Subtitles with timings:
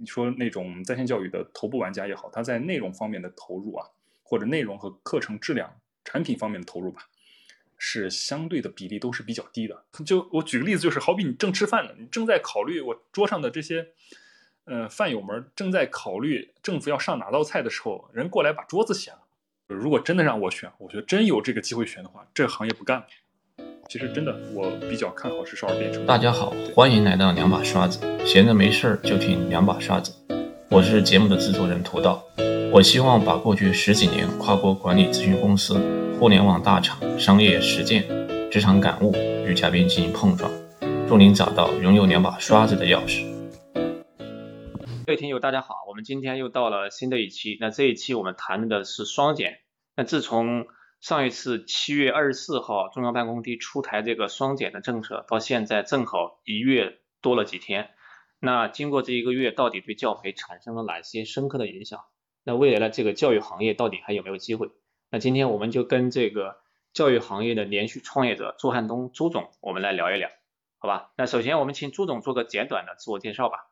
[0.00, 3.86] 你说那种在线教育的头部玩家也好，他在内容方面的投入啊，
[4.22, 7.08] 或者内容和课程质量、产品方面的投入吧，
[7.76, 9.84] 是相对的比例都是比较低的。
[10.04, 13.88] 就我举个例子，就是好比你正吃饭呢，你正在考虑我桌上的这些，
[14.64, 19.20] 呃，饭友们正在考虑政府要上哪道菜的时候，人过来把桌子掀了。
[19.66, 23.06] 如果真的让我选，我觉得真有这个机会选的话，这个行业不干了。
[23.86, 26.04] 其实真的，我比较看好是少儿编程。
[26.06, 30.12] 大家好，欢迎来到两把刷子，闲着没事儿就听两把刷子。
[30.70, 32.22] 我是节目的制作人涂道，
[32.72, 35.78] 我希望把过去十几年跨国管理咨询公司、
[36.18, 38.04] 互联网大厂、商业实践、
[38.50, 39.14] 职场感悟
[39.46, 40.50] 与嘉宾进行碰撞，
[41.06, 43.26] 助您找到拥有两把刷子的钥匙。
[45.06, 47.56] 各位听友，大家好，我们今天又到了新的一期。
[47.60, 49.54] 那这一期我们谈论的是双减。
[49.96, 50.66] 那自从
[51.00, 57.90] 上一次七月二十四号中央办公厅出台这个双减的政策，到现在正好一月多了几天。
[58.40, 62.04] 那经过这一个月，到底对教培产生了哪些深刻的影响？
[62.42, 64.70] 那未来的这个教育行业到底还有没有机会？
[65.10, 66.60] 那今天我们就跟这个
[66.92, 70.30] 教育行业的连续创业者朱汉东朱总，我们来聊一聊，
[70.78, 71.12] 好吧？
[71.16, 73.70] 那首先我们请朱总做个简短的自我介绍吧。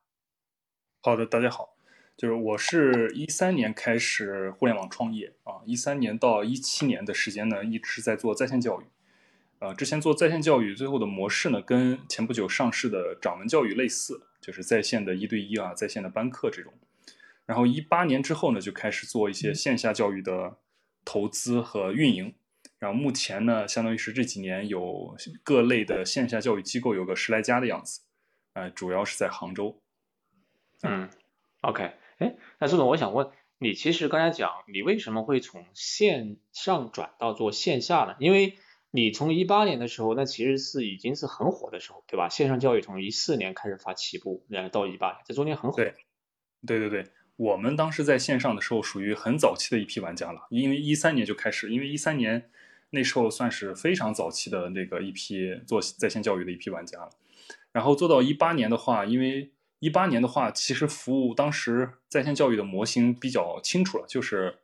[1.03, 1.76] 好的，大家好，
[2.17, 8.85] 就是我是一三年开始互联网创业啊，一三年到一七年的时间呢，一直在做在线教育，
[9.59, 16.73] 呃，之前做在线教育，最后的模式呢，跟前不久上市的掌门教育类似，就是在线的一对一啊，在线的班课这种。
[17.45, 20.57] 然后一八年之后呢，就开始做一些线下教育的
[21.05, 22.35] 投资和运营。
[22.79, 28.01] 然后目前呢，相当于是这几年有各类的线下教育机构有个十来家的样子，
[28.55, 29.81] 呃，主要是在杭州。
[30.83, 31.09] 嗯
[31.63, 33.29] ，OK，哎，那朱总，我想问
[33.59, 38.17] 你，其实刚才讲你为什么会从线上转到做线下呢？
[38.19, 38.55] 因为
[38.91, 42.29] 你从一八年的时候，那其实是已经是很火的时候，对吧？
[42.31, 45.77] 线上教育从一四年开始发起步，然后到一八年，这中间很火。
[45.77, 45.95] 对，
[46.67, 47.05] 对对对，
[47.37, 52.51] 我们当时在线上的时候，属于很早期的一批玩家了，因为一三年就开始，因为一三年
[52.91, 57.11] 那时候算是非常早期的那个一批做在线教育的一批玩家了。
[57.73, 64.59] 然后做到一八年的话，因为一八年的话，其实服务当时在线教育的模型比较清楚了，就是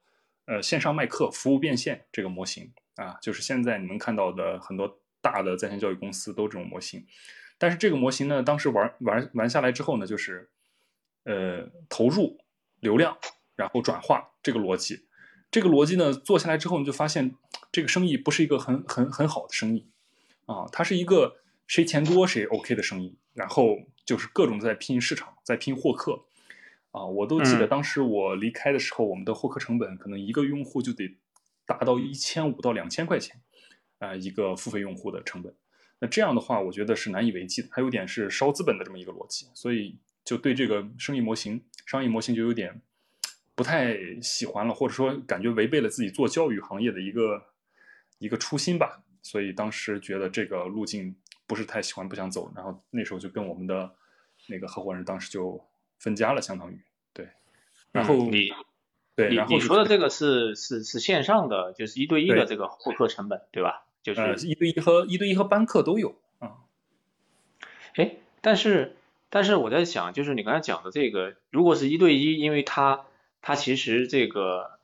[0.47, 7.05] 呃线上卖课，服务变现这个模型啊，就是现在你们看到的很多大的在线教育公司都这种模型。
[7.59, 10.51] 但是这个模型呢，当时玩玩玩下来之后呢，就是
[11.25, 12.39] 呃投入
[12.81, 13.19] 流量，
[13.55, 15.05] 然后转化这个逻辑，
[15.51, 17.34] 这个逻辑呢做下来之后，你就发现
[17.71, 19.87] 这个生意不是一个很很很好的生意
[20.47, 21.37] 啊，它是一个
[21.67, 23.77] 谁钱多谁 OK 的生意，然后。
[24.05, 26.25] 就是各种在拼市场，在拼获客，
[26.91, 31.17] 啊，我都记得当时我离开的时候，我们的获客成本可能一个用户就得
[31.65, 33.41] 达到一千五到两千块钱，
[33.99, 35.55] 啊，一个付费用户的成本。
[36.01, 37.69] 那这样的话，我觉得是难以为继的。
[37.71, 42.83] 还有点是烧资本的这么一个逻辑，所以就对这个生意模型、商业模型就有点
[43.55, 47.45] 不太喜欢了，或者说感觉违背了自己做教育行业的一个
[48.19, 49.05] 一个初心吧。
[49.23, 51.15] 所以当时觉得这个路径。
[51.53, 53.95] 不是太喜欢，不想走，然后那时候就跟我们的
[54.49, 55.63] 那个合伙人当时就
[55.99, 56.81] 分家了，相当于
[57.13, 57.29] 对。
[57.91, 58.51] 然后你
[59.15, 63.85] 对，然后你说的这个是是是线上的，就是一对一的这个获客成本，对吧？
[64.03, 66.65] 就是一对一和一对一和班课都有啊。
[67.97, 68.97] 哎，但是
[69.29, 73.05] 但是我在想，就是你刚才讲的这个，如果是一对一，因为他
[73.43, 74.79] 他其实这个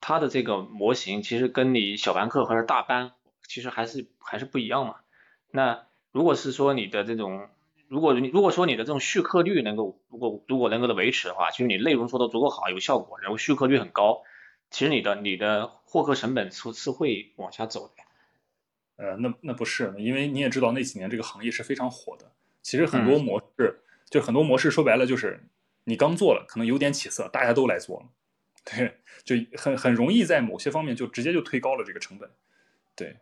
[0.00, 3.12] 他的这个模型其实跟你小班课或者大班
[3.48, 4.96] 其实还是还是不一样嘛。
[5.50, 7.48] 那如果是说你的这种，
[7.88, 14.22] 如果你如果说你的这种续客率能够，如果如果能够的维持的话，其实你内容做的足够好，有效果，然后续客率很高，
[14.70, 19.04] 其实你的你的获客成本是是会往下走的。
[19.04, 22.30] 呃，那那不是，因为你也知道那几年这个行业是非常火的，
[22.60, 23.80] 其实很多模式，
[24.10, 25.48] 就很多模式说白了就是
[25.84, 28.06] 你刚做了，可能有点起色，大家都来做了，
[28.64, 32.30] 对，就很很容易在某些方面就直接就推高了这个成本，
[32.94, 33.16] 对。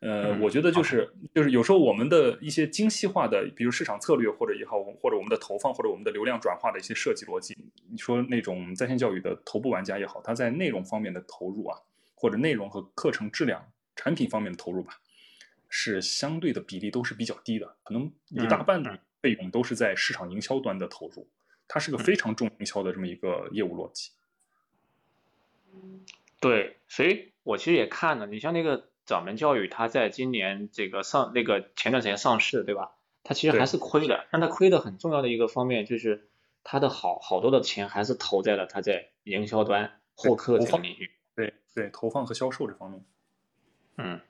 [0.00, 7.54] 呃，我觉得就是就是有时候我们的一些精细化的，比如市场策略或者也好，或者我们的投放或者我们的流量转化的一些设计逻辑，
[7.90, 11.78] 你说那种在线教育的头部玩家也好，他在内容方面的投入啊，
[12.14, 14.98] 或者内容和课程质量、产品方面的投入吧，
[15.68, 21.28] 是相对的比例都是比较低的，可能一大半的费用都是在市场营销端的投入，
[21.68, 24.12] 它是个非常重营销的这么一个业务逻辑。
[26.40, 28.88] 对，所以我其实也看了，你像那个。
[29.10, 32.92] 掌门教育，它在今年这个上那个前段时间上市，对吧？
[33.24, 36.28] 它其实还是亏的，让它亏的很重要的一个方面就是
[36.62, 41.10] 它的好好多的钱还是投在了它在营销端获客这个领域。
[41.34, 43.04] 对对，投放和销售这方面。
[43.96, 44.20] 嗯。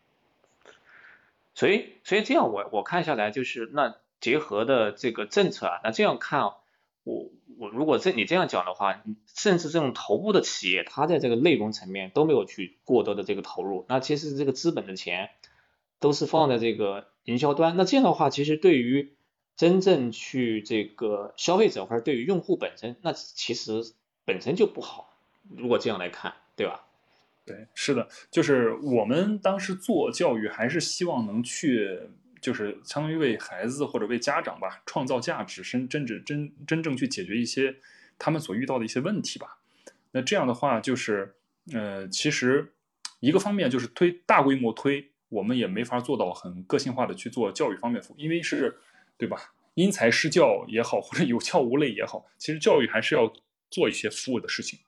[1.55, 6.55] 所以所以这样我我看下来就是那结合的这个政策啊，那这样看，
[7.05, 7.31] 我
[7.61, 9.03] 我如果这你这样讲的话，
[9.35, 15.29] 甚至这种头部的企业，它在这个内容层面都没有去过多的这个投入，那其实这个资本的钱
[15.99, 19.13] 都是放在这个营销端，那这样的话，其实对于
[19.57, 23.93] 真正去这个消费者或者对于用户本身，那其实
[24.25, 25.15] 本身就不好。
[25.55, 26.87] 如果这样来看，对吧？
[27.45, 32.01] 对，是的，就是我们当时做教育，还是希望能去，
[32.41, 37.77] 就是相当于为孩子或者为家长吧，创造价值，真真正真真正去解决一些
[38.19, 39.59] 他们所遇到的一些问题吧。
[40.13, 41.35] 那这样的话，就是
[41.73, 42.73] 呃，其实
[43.21, 48.79] 一个方面就是推大规模推，我们也没法做到很个性化的去做教育方面服务，因为是，
[49.17, 49.53] 对吧？
[49.75, 53.33] 因材施教也好，或者有教无类也好，其实教育还是要
[53.71, 54.79] 做一些服务的事情。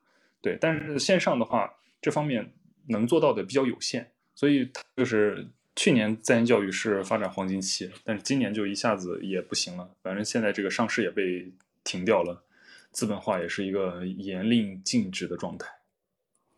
[0.40, 1.75] 对，但是线上的话。
[2.04, 2.52] 这方面
[2.88, 9.90] 能做到的比较有限，所以就是去年在线教育是发展黄金期，但是今年就一下子也不行了。
[10.02, 11.52] 反正现在这个上市也被
[11.82, 12.44] 停掉了，
[12.90, 15.66] 资本化也是一个严令禁止的状态。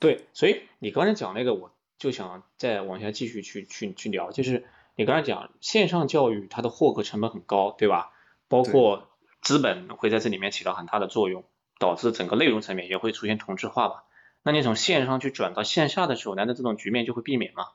[0.00, 4.64] 对，所以你刚才讲那个，我就想再往下继续去去去聊，就是
[4.96, 8.10] 你刚才讲线上教育它的获客成本很高，对吧？
[8.48, 9.08] 包括
[9.40, 11.44] 资本会在这里面起到很大的作用，
[11.78, 14.04] 导致整个内容层面也会出现同质化吧。
[14.42, 17.68] 那你从线上去转到线下的时候，难道这种局面就会避免吗？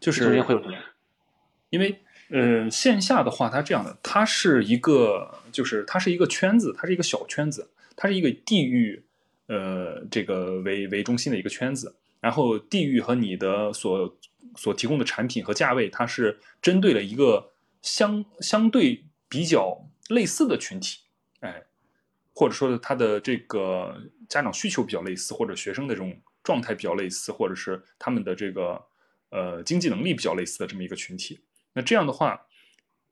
[0.00, 0.74] 就是中间会有什么？
[1.68, 2.00] 因为
[2.30, 9.02] 呃，线下的话，它这样的，它是一个，就是它是一个圈子，它是一个小圈子，它是一个地域，
[9.46, 11.94] 呃，这个为为中心的一个圈子。
[12.20, 14.16] 然后地域和你的所
[14.56, 17.52] 所提供的产品和价位，它是针对了一个
[17.82, 21.00] 相相对比较类似的群体，
[21.40, 21.62] 哎。
[22.32, 28.82] 或者说他的这个家长需求比较类似，或者学生的这种状态比较类似，或者是他们的这个
[29.30, 31.40] 呃经济能力比较类似的这么一个群体。
[31.72, 32.46] 那这样的话，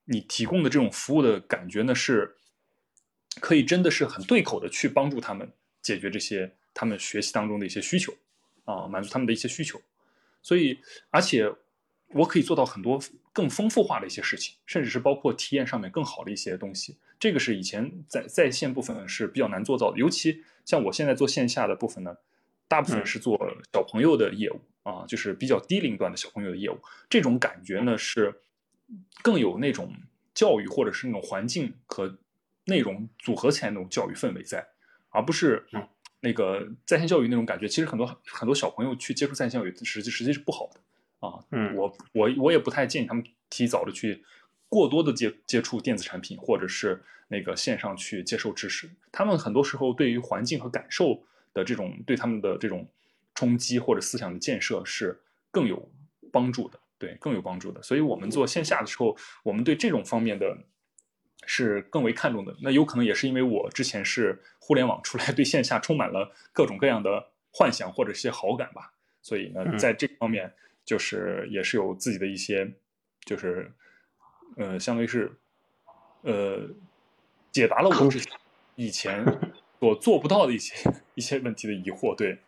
[0.04, 2.36] 你提供的这种服务的感觉呢，是
[3.40, 8.12] 可以真的是很对口的去帮助他们解决这些他们学习当中的一些需求
[8.64, 9.80] 啊，满足他们的一些需求。
[10.42, 10.78] 所以，
[11.10, 11.52] 而且
[12.14, 13.00] 我可以做到很多
[13.32, 16.96] 更丰富化的一些事情，甚至是包括体验上面更好的一些东西。
[17.20, 22.16] 这个是以前在在线部分是比较难做到的，尤其像我现在做线下的部分呢，
[22.68, 23.36] 大部分是做
[23.72, 26.78] 小朋友的业务啊，就是比较低龄段的小朋友的业务。
[27.08, 28.42] 这种感觉呢是
[29.22, 29.92] 更有那种
[30.34, 32.18] 教育或者是那种环境和
[32.66, 34.66] 内容组合起来那种教育氛围在，
[35.08, 35.66] 而不是
[36.20, 37.66] 那个在线教育那种感觉。
[37.66, 41.42] 其实很多很多小朋友去接触在线教育，实际实际是不好的啊。
[41.50, 44.22] 嗯，我我我也不太建议他们提早的去。
[44.70, 51.24] 过多的接接触电子产品，或者是那个线上去接受知识，他们很多时候对于环境和感受
[51.58, 52.88] 的这种对他们的这种
[53.34, 55.20] 冲击或者思想的建设是
[55.50, 55.90] 更有
[56.32, 57.82] 帮助的，对更有帮助的。
[57.82, 60.58] 所以我们做线下的时候，我们对这种方面的
[61.44, 62.56] 是更为看重的。
[62.62, 68.92] 那有可能也是因为我之前是互联网出来，对线下充满了各种各样的幻想或者一些好感吧。
[69.22, 72.72] 所以呢，在这方面就是也是有自己的一些
[73.24, 73.72] 就是。
[74.56, 75.30] 呃，相当于是，
[76.22, 76.68] 呃，
[77.52, 78.32] 解答了我之前
[78.74, 79.24] 以前
[79.80, 80.74] 所做不到的一些
[81.14, 82.38] 一些问题的疑惑，对，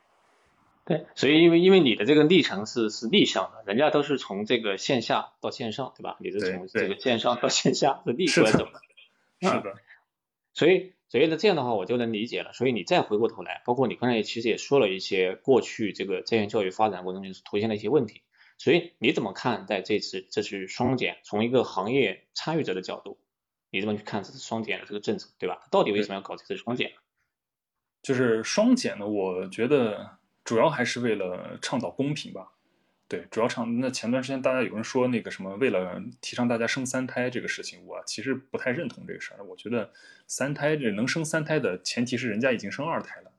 [0.85, 6.17] 对，所以因为因为你的这个历程是是逆向的，人家都是从这个线下到线上，对吧？
[6.21, 8.81] 你是从这个线上到线下是逆过来走的，
[9.41, 9.77] 是的，
[10.53, 12.53] 所以所以呢，这样的话我就能理解了。
[12.53, 18.23] 所以你再回过头来，包括你刚才其实也说了一些过去这个在线教育发展过程中出现的一些问题。
[18.59, 21.19] 所以你怎么看待这次这次双减？
[21.23, 23.19] 从一个行业参与者的角度，
[23.71, 25.66] 你怎么去看这次双减的这个政策，对吧？
[25.71, 26.93] 到底为什么要搞这次双减？
[28.02, 29.07] 就是双减呢？
[29.07, 32.52] 我觉得主要还是为了倡导公平吧。
[33.09, 39.45] 对，主要倡那前段时间大家有人说那个什么，为了提倡大家生三胎这个事情，我其实不太认同这个事儿。
[39.45, 39.90] 我觉得
[40.26, 43.33] 三胎这能生三胎的前提是人家已经生二胎了。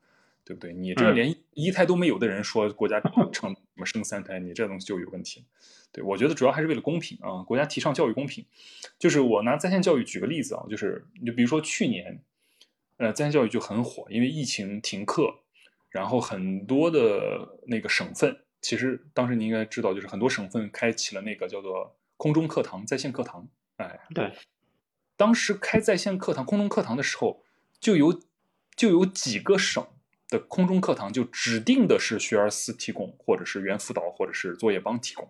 [0.43, 0.73] 对不对？
[0.73, 2.99] 你这连一胎都没有的人说国家
[3.31, 5.45] 倡什么生三胎，你这东西就有问题。
[5.93, 8.43] 对我觉得主要还是为了公平啊，国家提倡教育公平。
[8.97, 12.19] 就是我拿在线教育举个例子啊，就是就比如说去年，
[13.01, 15.23] 呃，在线教育就很火，因为疫情停课，
[15.89, 23.47] 然后很多的那个省份，其实当时你应该知道，就是很多省份开启了那个叫做空中课堂、在线课堂。
[23.77, 24.31] 哎，对，
[25.17, 27.43] 当时开在线课堂、空中课堂的时候，
[27.79, 28.21] 就有
[28.75, 29.83] 就有几个省。
[30.29, 35.29] 的空中课堂就指定的是学而思提供，或者是猿辅导，或者是作业帮提供。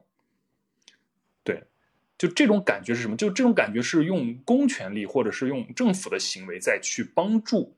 [2.22, 3.18] 对，就这种感觉是什么？
[3.18, 7.76] 就这种感觉是用公权力，或者是用政府的行为再去帮助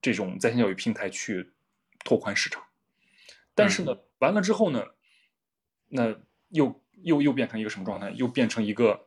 [0.00, 1.50] 这种在线教育平台去
[2.04, 2.62] 拓宽市场。
[3.54, 4.84] 但是呢，完了之后呢，
[5.88, 6.16] 那
[6.50, 8.10] 又又又变成一个什么状态？
[8.10, 9.06] 又变成一个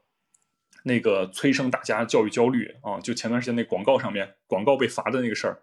[0.84, 5.62] 那个催生大家教育焦虑啊，就前段时间那广告上面广告被罚的那个事儿，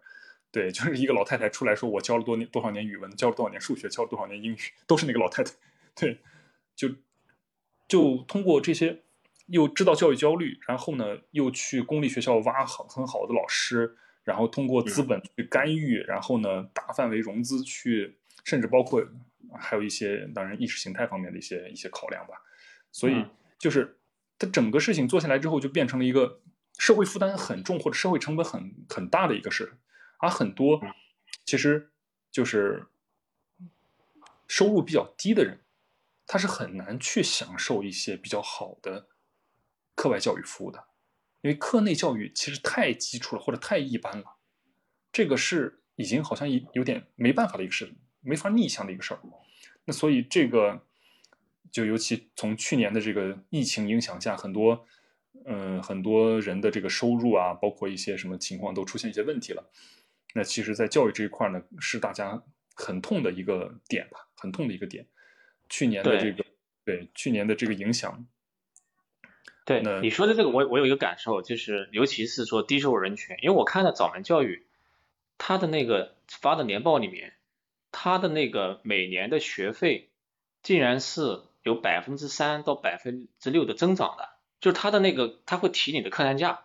[0.50, 5.52] 对，就是一个老太太出来说，我教了多年多少年语文，教了多少年数学，教了多少年英语，都是那个老太太，
[5.94, 6.18] 对，
[6.74, 6.88] 就
[7.92, 9.02] 就通过这些，
[9.46, 19.06] 又知道教育焦虑，然后呢，又去公立学校挖很很好的老师，然后通过资本去干预，然后呢，大范围融资去，甚至包括
[19.58, 22.34] 还有一些当然意识形态方面的一些一些考量吧，
[22.90, 23.24] 所以
[23.58, 23.98] 就是。
[24.38, 26.40] 它整个事情做下来之后，就变成了一个
[26.76, 29.74] 社会负担很重或者社会成本很很大的一个事，
[30.18, 30.80] 而很多
[31.44, 31.92] 其实
[32.32, 32.86] 就是
[34.48, 35.60] 收入比较低的人，
[36.32, 39.08] 他是很难去享受一些比较好的
[39.94, 40.82] 课外教育服务的，
[41.42, 44.38] 因为课内教育其实太基础了或者太一般了，
[45.12, 49.20] 这个是已经好像有点没办法的一个事，没法逆向的一个事儿。
[49.84, 50.86] 那所以这个。
[51.70, 54.86] 就尤其从去年的这个疫情影响下，很多，
[55.46, 59.72] 嗯，很多人的这个收入啊，包括一些什么情况都出现一些问题了。
[60.34, 62.42] 那其实，在教育这一块呢，是大家
[62.74, 65.06] 很痛的一个点吧，很痛的一个点。
[65.72, 66.44] 去年的这个，
[66.84, 68.26] 对，去年的这个影响。
[69.64, 74.66] 对，你说的这个，我我有一个感受，就是尤其是说低收入人群，因为我看了早门教育，
[75.38, 77.32] 他的那个发的年报里面，
[77.90, 80.10] 他的那个每年的学费，
[80.62, 81.42] 竟然是。
[81.64, 86.64] 有百分之三到百分之六的增长的，就是他的那个他会提你的客单价，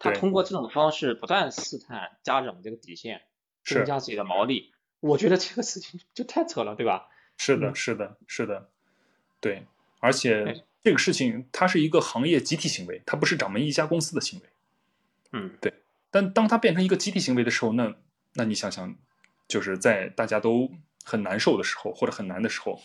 [0.00, 3.22] 他通过这种方式不断试探家长这个底线，
[3.62, 4.72] 增加自己的毛利。
[4.98, 7.08] 我觉得这个事情就太扯了，对吧？
[7.44, 8.70] 是的，是的，是的，
[9.40, 9.66] 对。
[9.98, 14.46] 而且这个事情它是一个行业集体行为，它不是掌门一家公司的行为。
[15.32, 15.74] 嗯，对。
[16.08, 17.96] 但当它变成一个集体行为的时候，那
[18.34, 18.96] 那你想想，
[19.48, 20.70] 就是在大家都
[21.04, 22.80] 很难受的时候或者很难的时候。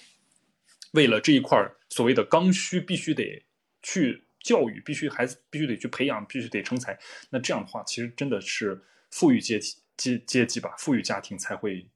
[0.93, 3.45] 为了这一块所谓的刚需，必须得
[3.83, 6.97] 去教育，必须孩子必须得去培养，必须得成才。
[7.29, 11.87] 那这样的话，其实真的是富裕阶级阶阶级吧，富裕家庭才会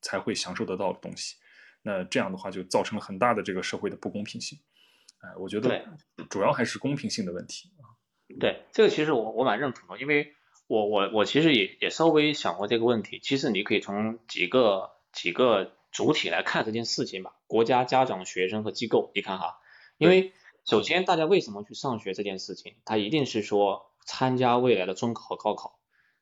[0.00, 1.36] 才会享受得到的东西。
[1.88, 4.58] 那这样的话，就造成了很大的这个社会的不公平性。
[5.20, 5.86] 哎，我觉得
[6.28, 7.96] 主要还是公平性的问题啊。
[8.38, 10.34] 对，这个其实我我蛮认同的，因为
[10.66, 13.18] 我我我其实也也稍微想过这个问题。
[13.22, 15.72] 其实你可以从几个几个。
[15.90, 19.56] 主体来看这件事情吧，国家、家长、学生和机构，你看哈，
[19.96, 20.34] 因为
[20.66, 25.80] 首先大家为什么去上学这件事情，它一定是说参加未来的中考和高考。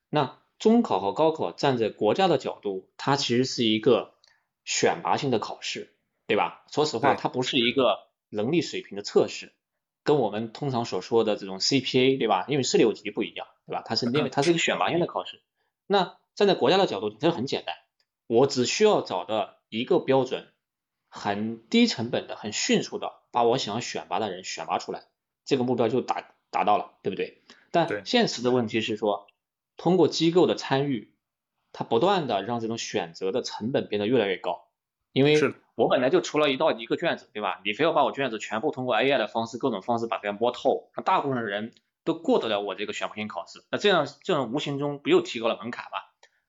[0.09, 4.15] 那中考和高考站在国家的角度，它其实是一个
[4.67, 5.97] 选拔性的考试，
[6.27, 6.67] 对吧？
[6.71, 9.55] 说实话，它不是一个能力水平的测试，
[10.05, 12.45] 跟我们通常所说的这种 CPA，对吧？
[12.49, 13.83] 因为四六级不一样，对吧？
[13.87, 15.41] 它是因为它是一个选拔性的考试。
[15.87, 17.75] 那站在国家的角度，这很简单，
[18.27, 19.55] 我只需要找到。
[19.69, 20.47] 一个标准，
[21.09, 25.03] 很低成本的、很迅速的把我想要选拔的人选拔出来，
[25.45, 27.43] 这个目标就达达到了，对不对？
[27.73, 29.27] 但现实的问题是说，
[29.77, 31.16] 通过机构的参与，
[31.77, 34.69] 它不断的让这种选择的成本变得越来越高。
[35.13, 35.39] 因为
[35.75, 37.61] 我本来就出了一道一个卷子，对吧？
[37.67, 45.99] 你非要把我卷子全部通过 AI 的方式、各种方式把它摸透，那大部分人都过得了我这个选拔性考试，那这样这样无形中不又提高了门槛吗？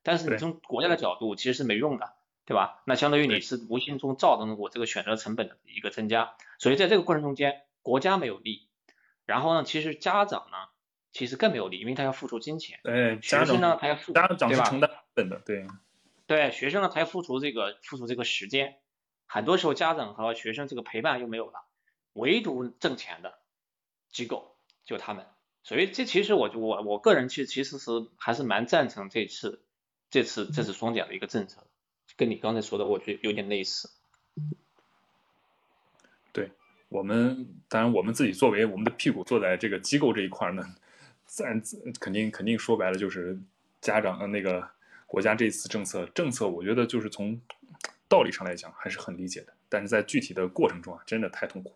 [0.02, 2.14] 但是你从国家的角度其实是没用的。
[2.48, 2.82] 对吧？
[2.86, 8.70] 那相当于你是无形中造成了我这个选择成本的一个增加，所以在这个过程中间，国家没有利，
[9.26, 10.58] 然后呢，其实家长呢，
[11.18, 12.80] 其实更没有利，因为他要付出金钱。
[12.84, 15.66] 对，学生呢，他要付，家长是承担本的，对。
[16.28, 18.76] 对，学生呢，他要付出这个付出这个时间，
[19.26, 21.54] 很多时候家长和学生这个陪伴又没有了，
[22.14, 23.40] 唯独挣钱的
[24.12, 24.56] 机构
[24.86, 25.26] 就他们，
[25.64, 29.64] 所以这其实我我我个人其实其实是还是蛮赞成这次
[30.12, 31.64] 这次这次双减的一个政策。
[32.16, 33.90] 跟你刚才说的，我觉得有点类似。
[36.32, 36.52] 对
[36.90, 40.64] 我们，当然我们自己作为我们的屁股坐在这个机构这一块呢，
[41.28, 41.62] 自然
[42.00, 43.38] 肯定肯定说白了就是
[43.80, 44.68] 家长呃那个
[45.06, 47.40] 国家这次政策政策，我觉得就是从
[48.08, 51.76] 道理上来讲还是很理解的，但是在具体的过程中啊，真的太痛苦。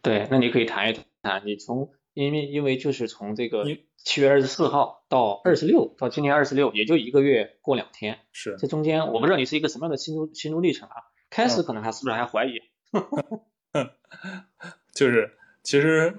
[0.00, 1.92] 对，那你可以谈一谈，你从。
[2.14, 3.66] 因为因为就是从这个
[3.98, 8.20] 七月二十四号到二十六，到今年二十六，也就一个月过两天。
[8.32, 10.94] 是，这中间我不知道你是一个什么样的心路心路历程啊？
[11.28, 12.62] 开始可能还是不是还怀疑？
[14.96, 16.16] 就是其实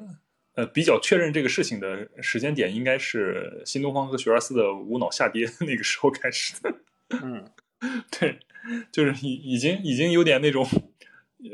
[0.57, 6.75] 呃比较确认这个事情的时间点，应该是新东方和学而思的无脑下跌那个时候开始的。
[7.23, 7.47] 嗯，
[8.19, 8.39] 对，
[8.91, 10.67] 就是已已经已经有点那种，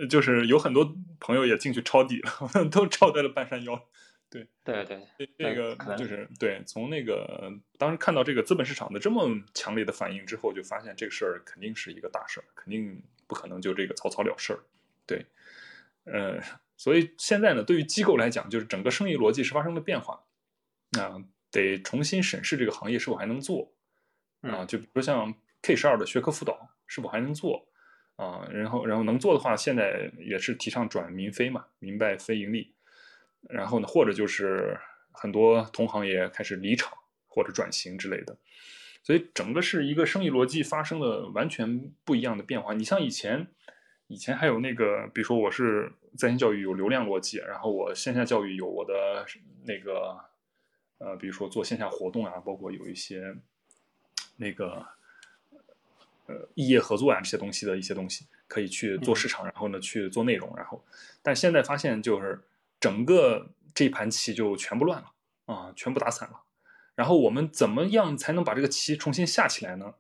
[0.10, 3.89] 就是有很多朋友也进去抄底了， 都抄在了半山腰。
[4.29, 14.60] 对对对，这个就是对，从那个当时看到这个资本市场的这么强烈的反应之后，就发现这个事儿肯定是一个大事儿，肯定不可能就这个草草了事儿。
[15.05, 15.24] 对，
[16.05, 16.39] 呃，
[16.83, 20.21] 所以现在呢，对于机构来讲，就是整个生意逻辑是发生了变化，
[20.99, 21.15] 啊，
[21.49, 23.71] 得重新审视这个行业是否还能做，
[24.41, 27.69] 啊，就比如说像 K 十二的学科辅导是否还能做，
[28.17, 32.75] 啊，然后然后能做的话，现在也是提倡转民非嘛，民办非盈利，
[33.49, 34.77] 然后呢，或者就是
[35.13, 36.91] 很多同行业开始离场
[37.29, 38.37] 或者转型之类的，
[39.03, 42.73] 所以整个是一个生意逻辑发生了完全不一样的变化。
[42.73, 43.47] 你像以前。
[44.13, 49.25] 以前还有那个，比如说我是在线教育有流量逻辑，然后我线下教育有我的
[49.65, 50.15] 那个，
[51.00, 53.36] 呃，比如说做线下活动啊，包括有一些
[54.38, 54.86] 那个
[56.27, 60.86] 呃异业合作啊这些东西的一些东西，可以去做市场，然后呢去做内容，然后，
[61.24, 62.39] 但现在发现就是
[62.79, 65.12] 整个这盘棋就全部乱了
[65.46, 66.41] 啊，全部打散了，
[66.93, 69.96] 然后我们怎么样才能把这个棋重新下起来呢？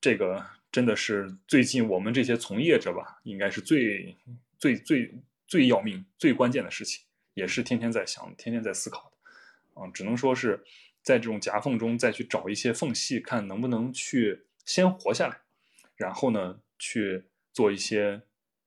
[0.00, 0.46] 这个。
[0.72, 4.16] 真的是最近我们这些从业者吧，应该是最
[4.58, 5.14] 最最
[5.46, 9.80] 最要命、最关键的事情，也是天天在想、天天在思考的。
[9.80, 10.62] 啊，只能说是
[11.02, 15.40] 在这种夹缝中再去找一些缝隙，看能不能去先活下来，
[15.96, 18.22] 然后呢去做一些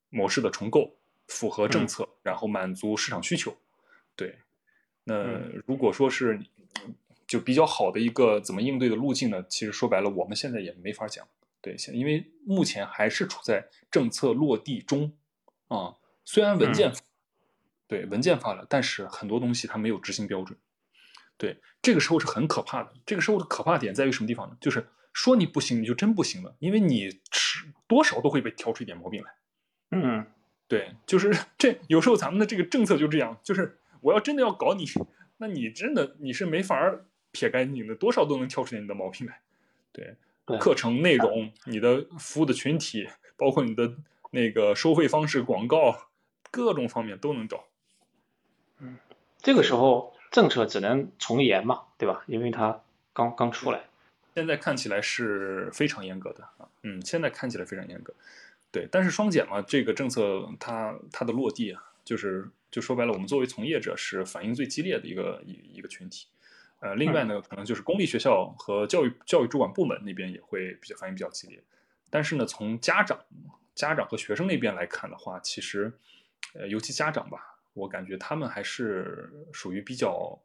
[0.10, 3.56] 模式的重构，符合政策，然后满足市场需求。
[4.16, 4.40] 对，
[5.06, 6.40] 那如果说是
[7.26, 9.46] 就比较好的一个怎么应对的路径呢？
[9.48, 11.28] 其实说白了，我们现在也没法讲。
[11.64, 15.14] 对，现因为目前还是处在政策落地中，
[15.70, 16.92] 啊，虽然文件，
[17.88, 20.60] 对文件发了，但是很多东西它没有执行标准，
[21.38, 22.92] 对，这个时候是很可怕的。
[23.06, 24.58] 这个时候的可怕点在于什么地方呢？
[24.60, 29.34] 就是说你不行，你就真不行了，因为你吃多少都会被挑出一点毛病来。
[29.92, 30.28] 嗯，
[30.68, 34.86] 对，就是这有时候咱们的这个政策就这样，就是我要真的要搞你，
[35.38, 36.76] 那你真的你是没法
[37.32, 39.40] 撇干净的，多少都能挑出点你的毛病来，
[39.94, 40.18] 对。
[40.60, 43.08] 课程内容、你的服务的群体，
[43.38, 43.96] 包括你的
[44.32, 46.10] 那个收费方式、广告，
[46.52, 47.66] 各种方面都能找。
[48.80, 48.98] 嗯，
[49.42, 52.24] 这个时候政策只能从严嘛，对吧？
[52.28, 52.82] 因为它
[53.14, 53.86] 刚刚出来。
[54.36, 58.14] 现在看起来是非常严格的啊，嗯，现在看起来非常严格。
[58.72, 66.26] 对，但是双减嘛，这个政策它它的落地啊，就是就说白了，我们作为从业者是反应最激烈的一个一一个群体。
[66.84, 71.64] 呃，另外呢，可能就是公立学校和教育教育主管部门那边也会比较反应比较激烈，
[72.10, 73.18] 但是呢，从家长、
[73.74, 75.94] 家长和学生那边来看的话，其实，
[76.54, 80.38] 呃，尤其家长吧，我感觉他们还是属于比较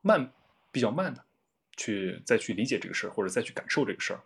[0.00, 0.32] 慢、
[0.72, 1.22] 比较慢的，
[1.76, 4.20] 去再去理解这个事儿或者再去感受这个事儿。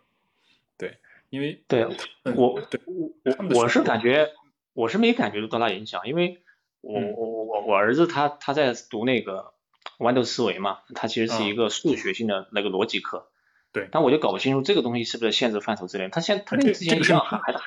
[0.77, 0.95] 对，
[1.29, 1.85] 因为对
[2.33, 3.11] 我对我
[3.53, 4.25] 我是感觉
[4.71, 6.41] 我是没感觉到多大影响，因为
[6.79, 9.53] 我我我我儿子他他在读那个。
[9.99, 13.29] 豌豆思维嘛，它其实是一个数学性的那个逻辑课。
[13.71, 13.87] 对。
[13.91, 16.09] 但我就搞不清楚这个东西是不是限制范畴之内。
[16.09, 17.61] 它现它跟之前一样还大。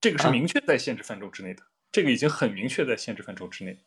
[0.00, 3.78] 这个是明确在限制范畴之内的，这个已经很明确在限制范畴之内。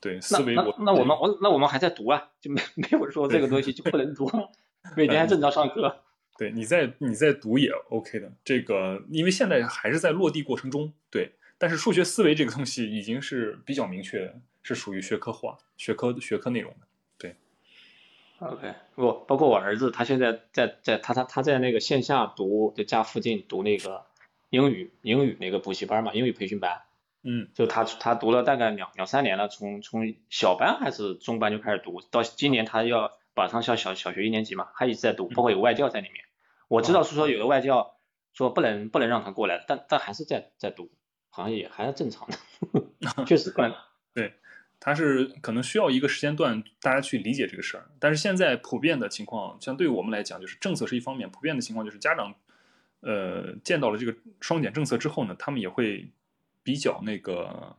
[0.00, 4.28] 对，思维我那我们我那我们还在读啊，就没没有说这个东西就不能读，
[4.96, 6.02] 每天还正常上课。
[6.36, 10.92] 对，你在你在读也 OK 的，这个因为现在还是在落地过程中。
[11.10, 16.87] 对，但是数学思维这个东西已经是比较明确，是属于学科化、学科学科内容的。
[18.40, 24.06] OK，不，包括我儿子，他现在在在他他他在那个线下读，就家附近读那个
[24.48, 26.82] 英语英语那个补习班嘛，英语培训班。
[27.24, 27.48] 嗯。
[27.54, 36.24] 就他他读了大概两两三年了，从从小班还是中班就开始读，到今年他要马上上小小学一年级嘛，他一直在读，包括有外教在里面。
[36.68, 37.96] 我知道是说有的外教
[38.34, 40.90] 说不能不能让他过来，但但还是在在读，
[41.28, 42.36] 好像也还是正常的，
[43.26, 43.74] 确实可能。
[44.14, 44.32] 对。
[44.80, 47.90] 它是可能需要一个时间段，大家去理解这个事儿。
[47.98, 52.32] 但是现在普遍的情况，像对于我们来讲，就是政策是一方面，普遍的情况就是家长，
[53.00, 56.08] 呃，见到了这个双减政策之后呢，他们也会
[56.62, 57.76] 比较那个，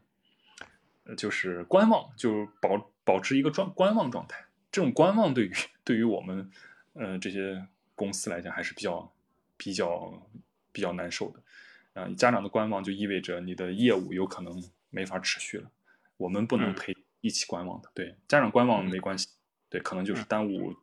[1.15, 4.45] 就是观望，就保保持一个状观望状态。
[4.71, 5.51] 这种观望对于
[5.85, 6.51] 对于我们，
[6.93, 9.12] 呃，这些公司来讲还是比较
[9.55, 10.27] 比较
[10.71, 12.01] 比较难受的。
[12.01, 15.71] 啊，家长的观望就意味着你的业务有可能没法持续了。
[16.19, 19.29] 我们不能陪一起观望的，对家长观望没关系，
[19.69, 20.75] 对，可能就是耽误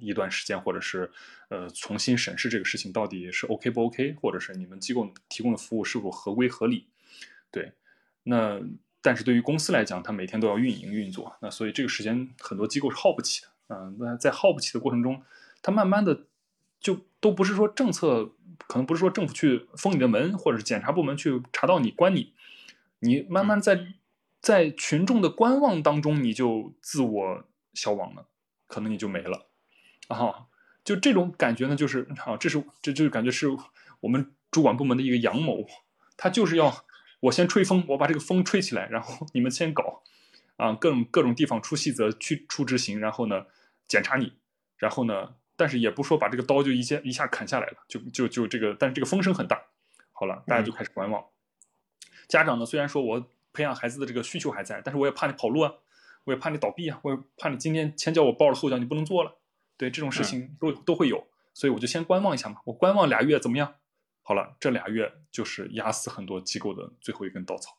[0.00, 1.10] 一段时间，或者是
[1.48, 6.86] 呃重新审视这个事情到底是 OK 不 OK，或者是你们机构提供的服务是否合规合理，
[7.50, 7.72] 对，
[8.22, 8.60] 那
[9.02, 15.20] 但是对于公司来讲，它每天都要运营运作，那所以这个时间很多机构是耗不起的，嗯，那在耗不起的过程中，
[15.60, 16.26] 它慢慢的
[16.78, 18.32] 就都不是说政策，
[18.68, 22.32] 可能不是说政府去封你的门，或者是检察部门去查到你关你，
[23.00, 23.94] 你慢慢在。
[24.40, 28.26] 在群众的观望当中，你就自我消亡了，
[28.66, 29.46] 可能你就没了，
[30.08, 30.46] 啊，
[30.84, 33.48] 就这种感觉呢，就是啊，这是这就是感觉是
[34.00, 35.66] 我们主管部门的一个阳谋，
[36.16, 36.84] 他就是要
[37.20, 40.02] 我先吹风，我把这个风吹起来，然后你们先搞，
[40.56, 43.46] 啊，各种各种地方出细则去出执行，然后呢
[43.86, 44.32] 检查你，
[44.76, 49.60] 然后呢，但是也不说把这个刀就一下一下砍下来了，就就就这个，但是这个风声很大，
[50.12, 51.24] 好了，大家就开始观望。
[52.28, 55.72] 家长呢，虽然说我培养孩子的这个需求还在，但是我也怕你跑路啊，
[56.22, 59.34] 我也怕你倒闭啊，我也怕你今天前脚我报了，后脚你不能做了，
[59.76, 63.74] 对这种事情都都会有，所以我就先观望一下嘛，我观望俩月怎么样？
[64.22, 67.76] 好了，这俩月就是压死很多机构的最后一根稻草。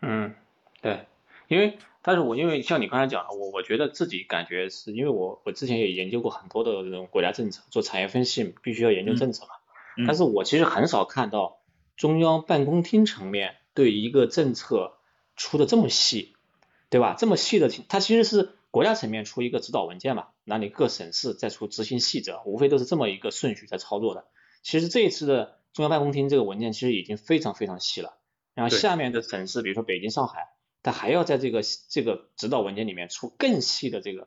[0.00, 0.34] 嗯，
[0.82, 1.06] 对，
[1.46, 9.52] 因为但是我因为像你刚才讲的，我我觉得自己感觉是因为我我之前也研究过很多的这种国家政策，做产业分析必须要研究政策嘛，
[10.06, 11.60] 但是我其实很少看到
[11.96, 14.95] 中央办公厅层面对一个政策
[15.36, 16.34] 出的这么细，
[16.90, 17.14] 对吧？
[17.18, 24.24] 这么细的，它其实是国家层面出一个指导文件嘛，那你各省市再出执行细则，无非都是这么一个顺序在操作的。
[24.62, 25.56] 其实这一次的。
[25.76, 28.16] 中央办公厅这个文件其实已经非常非常细了，
[28.54, 30.48] 然后下面的省市，比如说北京、上海，
[30.82, 34.26] 它还要在这个这个指导文件里面出更细的这个，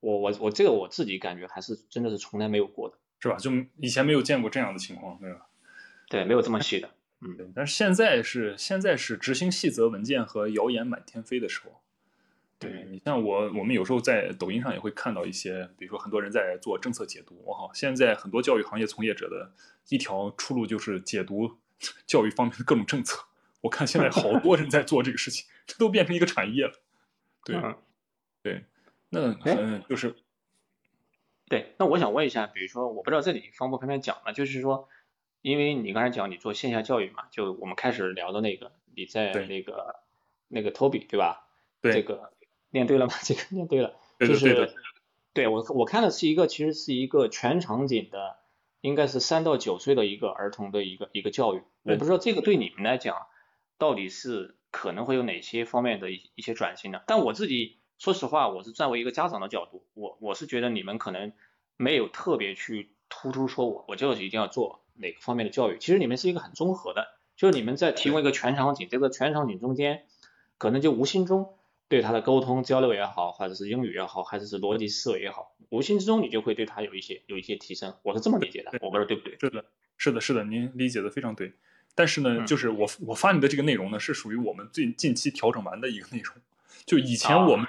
[0.00, 3.36] 我我我这个我自己感觉还是真的是从来没有过的，是吧？
[3.36, 5.46] 就以前没有见过这样的情况，对吧？
[6.08, 6.90] 对，没有这么细的，
[7.20, 7.52] 嗯。
[7.54, 11.80] 但是现在是现在是执行细则文件和谣言满天飞的时候。
[12.60, 17.40] 对你像我，我们有时候在抖音上也会看到一些，比如说很多人在做政策解读。
[17.44, 19.52] 我靠，现在很多教育行业从业者的
[19.88, 21.58] 一条出路就是解读
[22.04, 23.22] 教育方面的各种政策。
[23.60, 26.72] 我看现在好多人在做这个事情， 这都变成一个产业了。
[27.44, 27.56] 对，
[28.42, 28.64] 对，
[29.10, 30.16] 那嗯，就是
[31.48, 31.74] 对。
[31.78, 34.32] 那我想问一下，比如说，我不知道这里方不方便讲呢？
[34.32, 34.88] 就是说，
[35.42, 39.96] 因为你刚才讲你做线下教育嘛，就我们开始聊的那个，你在那个
[40.48, 41.46] 那个 Toby 对吧？
[41.80, 42.32] 对，这个。
[42.70, 43.14] 念对了吗？
[43.24, 44.74] 这个念对了，就是
[45.32, 48.36] 对我我看的是一个，其实是一个全场景的，
[48.82, 51.62] 应该是三到九岁的一个儿童的一个一个教育。
[51.82, 53.26] 我不知道这个对你们来讲，
[53.78, 57.00] 到底是可能会有哪些方面的一一些转型呢？
[57.06, 61.32] 但我自己说实话，我是站为一个家长的角度，我我是觉得你们可能
[61.78, 65.78] 没有特别去突出说我我就是一定要做哪个方面的教育。
[65.78, 67.06] 其实你们是一个很综合的，
[67.36, 70.04] 就是你们在提供一个全场景，这个全场景中间，
[70.58, 71.54] 可能就无形中。
[71.90, 77.94] 对他的沟通交流也好，或者是英语也好，还是是逻辑思维也好，无形之中你就会对他有一些有一些提升。
[78.02, 79.38] 我是这么理解的，我不知道对不对？
[79.40, 79.64] 是的，
[79.96, 81.54] 是的，是的，您理解的非常对。
[81.94, 86.36] 但是呢，就是我我发你的这个内容呢，是属于我们最近期调整完的一个内容。
[86.84, 87.66] 就以前我们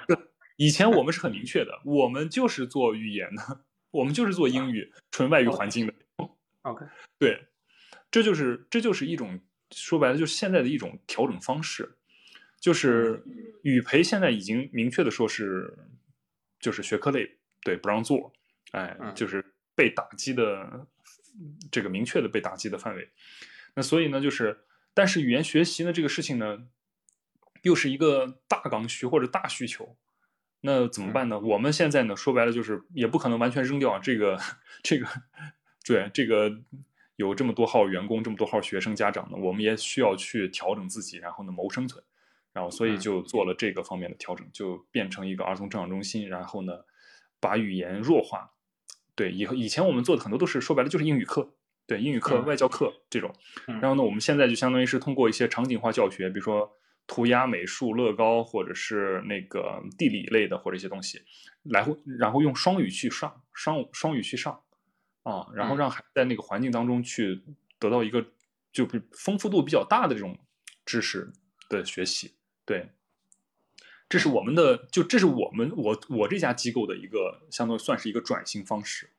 [0.57, 3.61] 以前我们是很明确的，我们就是做语言的，
[3.91, 5.93] 我们就是做英语纯外语环境的。
[6.69, 6.85] OK，
[7.17, 7.47] 对，
[8.11, 9.39] 这就是这就是一种
[9.71, 11.95] 说白了就是现在的一种调整方式。
[12.59, 13.23] 就是
[13.63, 15.77] 语培现在已经明确的说是，
[16.59, 18.33] 就是学科类对不让做，
[18.73, 20.85] 哎，就是被打击的
[21.71, 23.09] 这个明确的被打击的范围。
[23.75, 26.67] 那所以呢，就是但是语言学习呢这个事情呢，
[27.61, 29.95] 又是一个大刚需或者大需求，
[30.59, 31.39] 那怎么办呢？
[31.39, 34.37] 我们现在呢说白了就是也不可能完全扔掉这个
[34.83, 35.07] 这个
[35.93, 36.51] 对这个
[37.15, 42.03] 有这么多号员工这么多号学生家长呢，我们也需要去调整自己，然后呢谋生存。
[42.51, 46.27] 然后，所以就做了这个方面的调整，就变成一个儿童成长中心。
[46.27, 46.73] 然后呢，
[47.39, 48.51] 把语言弱化。
[49.13, 51.53] 对，以后以前我们做的很多都是说白了就是英语课，
[51.85, 53.31] 对，英语课、外教课这种。
[53.65, 56.75] 然后呢，我们现在就相当于是通过一些场景化教学，比如说
[57.05, 61.21] 涂鸦、美术、乐高，或者是那个地理类的或者一些东西，
[61.63, 64.59] 来回然后用双语去上，双双语去上
[65.23, 67.41] 啊，然后让孩在那个环境当中去
[67.77, 68.25] 得到一个
[68.71, 70.37] 就丰富度比较大的这种
[70.85, 71.31] 知识
[71.69, 72.35] 的学习。
[72.65, 72.89] 对，
[74.07, 79.09] 这是我们的，就这是我们我我这家机构的一个，相当于算是一个转型方式。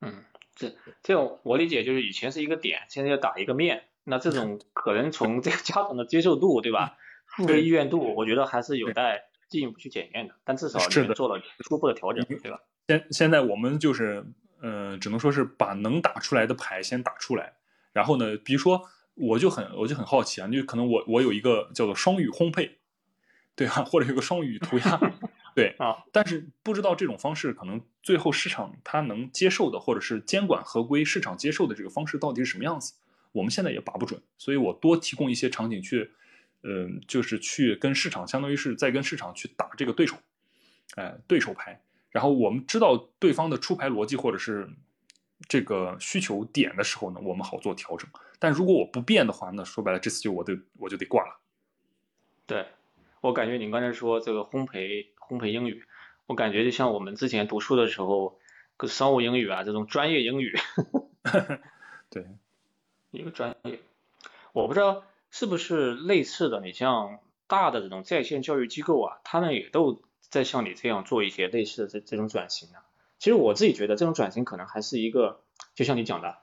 [0.00, 6.96] 嗯，这这种我理解就是以前是一个点，现在要打一个面，那这种 可能从这个家长的接受度，对吧？
[7.26, 10.34] 付费意愿度，我觉得还是有待进一步去检验的。
[10.44, 12.60] 但至少你们做了初步的调整，对吧？
[12.88, 14.24] 现现在我们就是，
[14.60, 17.54] 呃，只能说是把能打出来的牌先打出来，
[17.92, 18.88] 然后呢，比如说。
[19.20, 22.70] 我就很我就很好奇啊，就可能我我有一个叫做双语烘焙，
[23.56, 25.00] 对啊，或者有个双语涂鸦，
[25.56, 32.94] 对啊，但是不知道这种方式可能最后市场它能接受的，或者是监管合规市场接受的这个方式到底是什么样子，
[33.32, 36.12] 我们现在也把不准，所以我多提供一些场景去，
[36.62, 40.16] 嗯，就是去跟市场相当于是在跟市场去打这个对手，
[40.94, 44.68] 哎，对手牌，然后我们知道对方的出牌逻辑或者是。
[45.48, 48.10] 这个需求点的时候呢，我们好做调整。
[48.40, 51.38] 但如果我不变的话，那说白了，这次就我得我就得挂了。
[52.44, 52.66] 对，
[53.20, 55.84] 我感觉你刚才说这个烘焙烘焙英语，
[56.26, 58.40] 我感觉就像我们之前读书的时候，
[58.88, 60.58] 商务英语啊这种专业英语。
[62.10, 62.26] 对，
[63.12, 63.78] 一个专业，
[64.52, 66.60] 我不知道是不是类似的？
[66.60, 72.78] 你像大的这种在线教育机构啊，他们也都在像你这样做一些类似的这这种转型呢？
[73.18, 75.40] 其实我自己觉得这种转型可能还是一个，
[75.74, 76.38] 就像你讲的，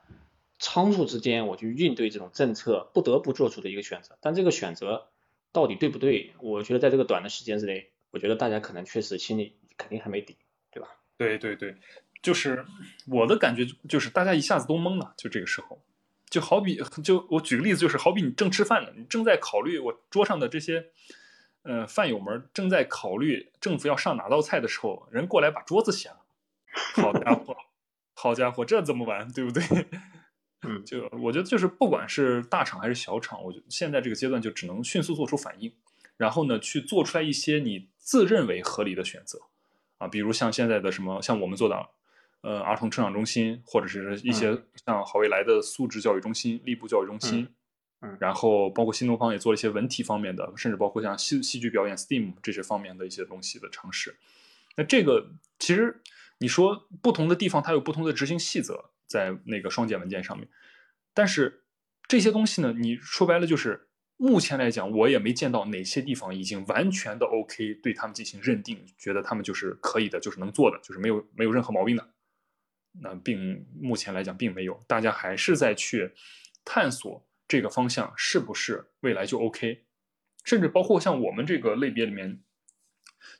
[0.58, 4.18] 仓促之间我去应对这种政策不得不做出的一个选择。
[4.20, 5.08] 但这个选择
[5.52, 6.34] 到底对不对？
[6.40, 10.36] 我觉得在这个短的时间之内，我觉得大家可能确实心里肯定还没底，
[10.70, 10.88] 对吧？
[11.16, 11.74] 对对对，
[12.22, 12.66] 就是
[13.08, 15.82] 我的感觉就是大家一下子都懵了，就这个时候，
[16.28, 20.90] 就好比就我举个例子，就是好比你正吃饭呢，你正在考虑我桌上的这些
[21.66, 26.18] 呃饭友们正在考虑政府要上哪道菜的时候，人过来把桌子掀了。
[26.94, 27.56] 好家伙，
[28.14, 29.62] 好家伙，这怎么玩，对不对？
[30.66, 35.72] 嗯，就我觉得就是不管是大厂还是小厂，我觉得现在这个阶段就只能迅速做出反应，
[36.16, 39.38] 然后呢去做出来一些你自认为合理的选择
[39.98, 41.88] 啊，比如像现在的什么，像我们做的
[42.42, 47.48] 呃儿童成长中心，或者是一些像好未来的素质教育中心、力部教育中心，
[48.00, 54.16] 嗯，然后包括新东方也做了一些文体方面的，甚至包括像戏戏剧表演、STEAM 这些方面的一些东西的尝试。
[54.76, 56.00] 那这个其实。
[56.38, 60.46] 你说不同的地方它有不同的执行细则在那个双减文件上面，
[61.14, 61.62] 但是
[62.06, 72.06] 这些东西呢，你说白了就是目前来讲，我也没见到哪些地方已经完全的 OK 对他们进行认定，觉得他们就是可以的，就是能做的，就是没有没有任何毛病的。
[73.00, 76.12] 那并目前来讲并没有，大家还是在去
[76.66, 79.86] 探索这个方向是不是未来就 OK，
[80.44, 82.42] 甚至包括像我们这个类别里面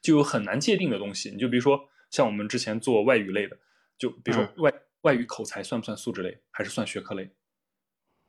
[0.00, 1.88] 就有很难界定的东西，你就比如说。
[2.08, 3.58] 像我们之前做外语类的，
[3.98, 7.34] 就比如说外外语口才算不算素质类，还是算学科类，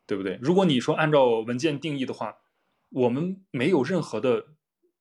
[0.07, 0.39] 对不对？
[0.41, 2.37] 如果你说按照文件定义的话，
[2.89, 4.47] 我们没有任何的，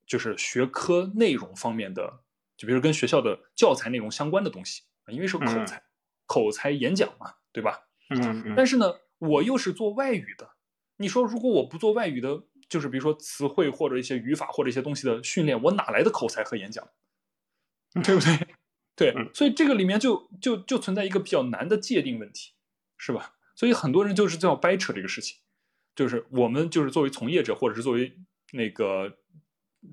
[0.06, 2.20] 就是学科内容方面的，
[2.54, 5.82] 就比如跟学校的教材内容相关的东西，因为是口才，
[6.26, 7.88] 口才演讲嘛，对吧？
[8.10, 8.52] 嗯。
[8.54, 10.55] 但是呢，我又是做外语的，
[10.98, 16.86] 你说如果我不做外语的，就是比如说词汇或者一些语法或者一些东西的训练，我哪来的口才和演讲？
[18.04, 18.46] 对不对？
[18.94, 22.52] 对，所以这个里面就就就存在一个比较难的界定问题，
[22.96, 23.34] 是吧？
[23.54, 25.38] 所以很多人就是在掰扯这个事情，
[25.94, 28.18] 就是我们就是作为从业者，或者是作为
[28.52, 29.18] 那个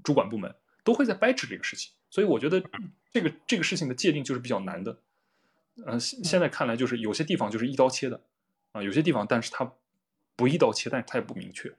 [0.04, 1.94] 主管部门，都会在掰扯这个事情。
[2.10, 2.62] 所以我觉得
[3.12, 5.02] 这个这个事情的界定就是比较难的。
[5.86, 8.22] 嗯，现在看来就是有些地方就是一刀切的
[8.72, 9.74] 啊，有些地方但是它
[10.36, 11.74] 不一刀切，但是它也不明确。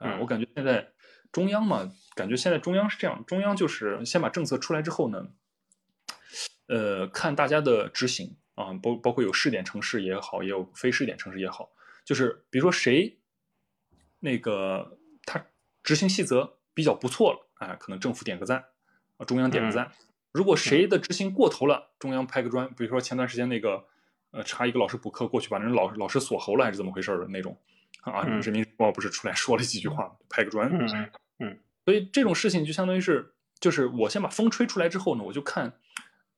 [0.00, 0.92] 嗯，我感觉现在
[1.32, 5.28] 中央嘛，感觉现在中央是这样，中央就是先把政策出来之后呢。
[6.66, 11.70] 呃，看大家的执行啊，包包括有试点城市也好，也有非试点城市也好，
[12.04, 13.18] 就是比如说谁
[14.18, 15.46] 那个他
[15.82, 18.66] 执行细则比较不错了，哎，可能政府点个赞
[19.16, 19.90] 啊，中央点个赞。
[20.30, 22.68] 如果谁的执行过头了，中央拍个砖。
[22.74, 23.86] 比如说前段时间那个
[24.32, 27.58] 呃，查一个老师补课过去把人老老师锁喉了，还是怎么回事的那种
[28.02, 28.22] 啊？
[28.22, 30.70] 人民日报不是出来说了几句话，拍个砖。
[30.72, 31.58] 嗯嗯。
[31.84, 35.72] 所以这种事情就相当于是，就是我先把风吹出来之后呢，我就看。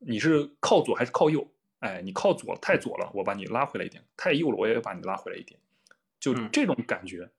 [0.02, 1.46] 你是靠左还是靠右？
[1.80, 5.60] 哎，你靠左太左了，我把你拉回来一点；太右了，我也把你拉回来一点。
[6.18, 7.30] 就这种感觉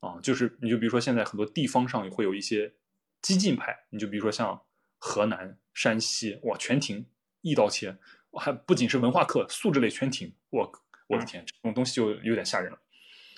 [0.00, 2.74] 啊，就是你就比如说现在很多地方上会有一些
[3.22, 4.60] 激进派，你就比如说像
[4.98, 7.06] 河南、山西，哇，全停
[7.40, 7.96] 一刀切，
[8.32, 10.30] 还不仅是文化课，素质类全停。
[10.50, 10.70] 我
[11.06, 12.78] 我的天，这种东西就有点吓人了。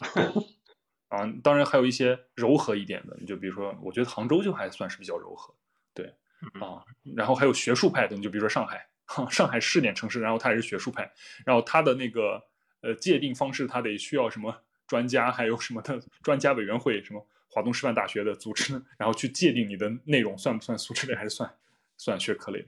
[1.08, 5.54] 啊，当然还有一些柔和一点的，你就比如说，我觉得杭州就还算是比较柔和，
[5.92, 6.14] 对。
[6.54, 6.82] 啊，
[7.14, 8.88] 然后还有学术派的，你就比如说上海，
[9.30, 11.12] 上海试点城市，然后它也是学术派，
[11.46, 12.42] 然后它的那个
[12.80, 21.54] 呃界定方式，它得需要什么专家，还有什么的专家委员会，什么华东师范大学的组织，然后去界定你的内容算不算素质类，还是算
[21.96, 22.66] 算学科类，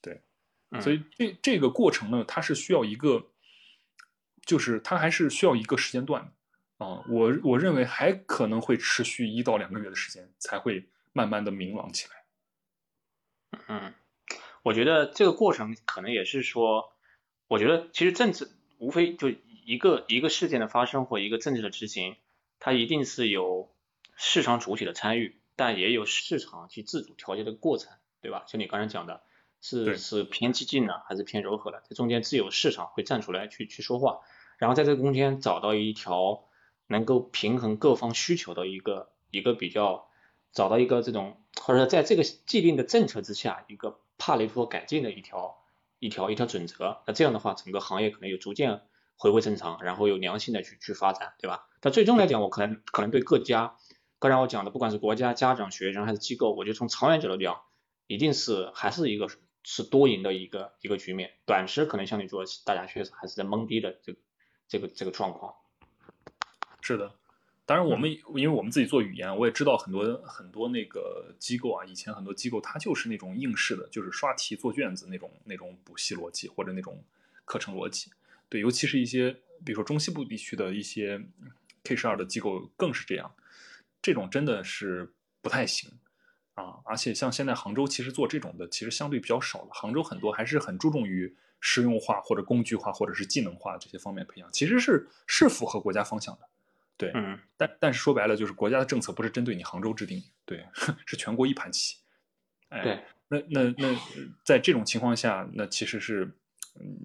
[0.00, 0.20] 对，
[0.80, 3.26] 所以这这个过程呢，它是需要一个，
[4.46, 6.32] 就是它还是需要一个时间段
[6.78, 13.60] 啊，我我认为还可能会持续一到两个月的时间，才会慢慢的明朗起来。
[13.66, 13.94] 嗯，
[14.62, 16.92] 我觉得这个过程可能也是说，
[17.48, 19.28] 我觉得其实政治无非就
[19.64, 22.16] 一个一个事件的发生或一个政治的执行，
[22.60, 23.74] 它一定是有
[24.16, 28.44] 市场主体的参与，但也有市场去自主调节的过程，对吧？
[28.46, 29.22] 像你刚才讲的，
[29.60, 31.82] 是是偏激进的还是偏柔和的？
[31.88, 34.20] 这中间自有市场会站出来去去说话，
[34.58, 36.44] 然后在这个中间找到一条
[36.88, 40.06] 能够平衡各方需求的一个一个比较。
[40.50, 45.58] 找到一个这种，或者说在这个既定的政策之下，一个帕雷托改进的一条
[45.98, 48.80] 一条一条准则，那这样的话，整个行业可能有逐渐
[49.18, 51.68] 回归正常，然后有良性的去去发展，对吧？
[51.80, 53.76] 但最终来讲，我可能可能对各家，
[54.18, 57.60] 刚才我讲的，不管是国家、家长、学生还是机构，我觉得从长远角度讲，
[58.06, 59.28] 一定是还是一个
[59.62, 61.34] 是多赢的一个一个局面。
[61.44, 64.18] 短时可能像你说，大家确实还是在懵逼的这个
[64.66, 65.54] 这个这个状况。
[66.88, 67.12] 是的。
[67.66, 77.04] 当然，我们因为我们自己做语言，我也知道很多很多那个机构啊，以前很多机构它就是那种应试的，就是刷题做卷子那种那种补习逻辑或者那种
[77.44, 78.10] 课程逻辑。
[78.48, 81.22] 对，尤其是一些比如说中西部地区的一些
[81.84, 83.34] K 十二的机构更是这样，
[84.00, 85.90] 这种真的是不太行
[86.54, 86.80] 啊。
[86.86, 96.48] 而且像现在杭州其实做这种的其实相对比较少了，杭州很多还是很注重于实用化或者工具化或者是技能化这些方面培养，其实是是符合国家方向的。
[96.98, 100.66] 对，嗯，但但是说白了，就是国家的政策不是针对你杭州制定，对，
[101.06, 101.96] 是全国一盘棋。
[102.70, 103.96] 哎，对，那那那
[104.44, 106.28] 在这种情况下，那其实是，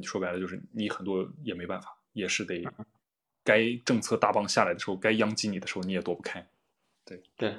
[0.02, 2.66] 说白了就是你很多也没办法，也是得
[3.44, 6.46] 该政策大棒下来的时候，该殃及你的时候，你也躲不开。
[7.06, 7.56] 对对，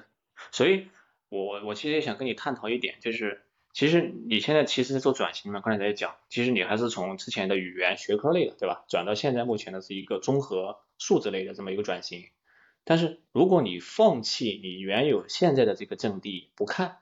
[0.51, 0.89] 所以
[1.29, 10.81] 我我其实也想跟你探讨一点，就是其实你现在其实做转型嘛，刚才在讲，其实你还是从之前的语言学科类的，对吧，转到现在目前的是一个综合。
[10.99, 12.25] 数字类的这么一个转型，
[12.85, 16.99] 但是如果你放弃你原有现在的这个阵地不看，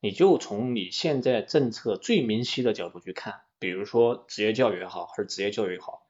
[0.00, 6.06] 你就从你现在政策最明晰的角度去看，比如说职业教育也好，或者职业教育也好，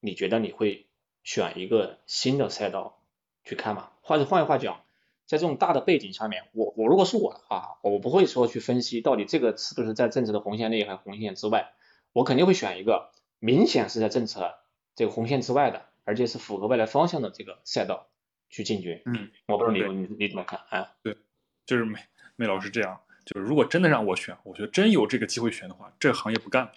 [0.00, 0.86] 你觉得你会
[1.24, 3.02] 选一个新的赛道
[3.44, 3.90] 去看吗？
[4.00, 4.84] 或者换句话讲，
[5.26, 11.72] 在这种大的背景下面，我我如果是我的话，我不会说去分析到底这个是不是在政策的红线内还是红线之外，
[12.12, 14.54] 我肯定会选一个明显是在政策
[14.94, 15.86] 这个红线之外的。
[16.04, 18.08] 而且是符合未来方向的这个赛道
[18.48, 20.60] 去进军，嗯，我不知道你你你怎么看？
[20.70, 21.16] 哎，对，
[21.64, 21.98] 就是梅
[22.36, 26.72] 梅老师这样，就是如果真的让我选，我觉得真有这个机会选的话，这个行业不干了。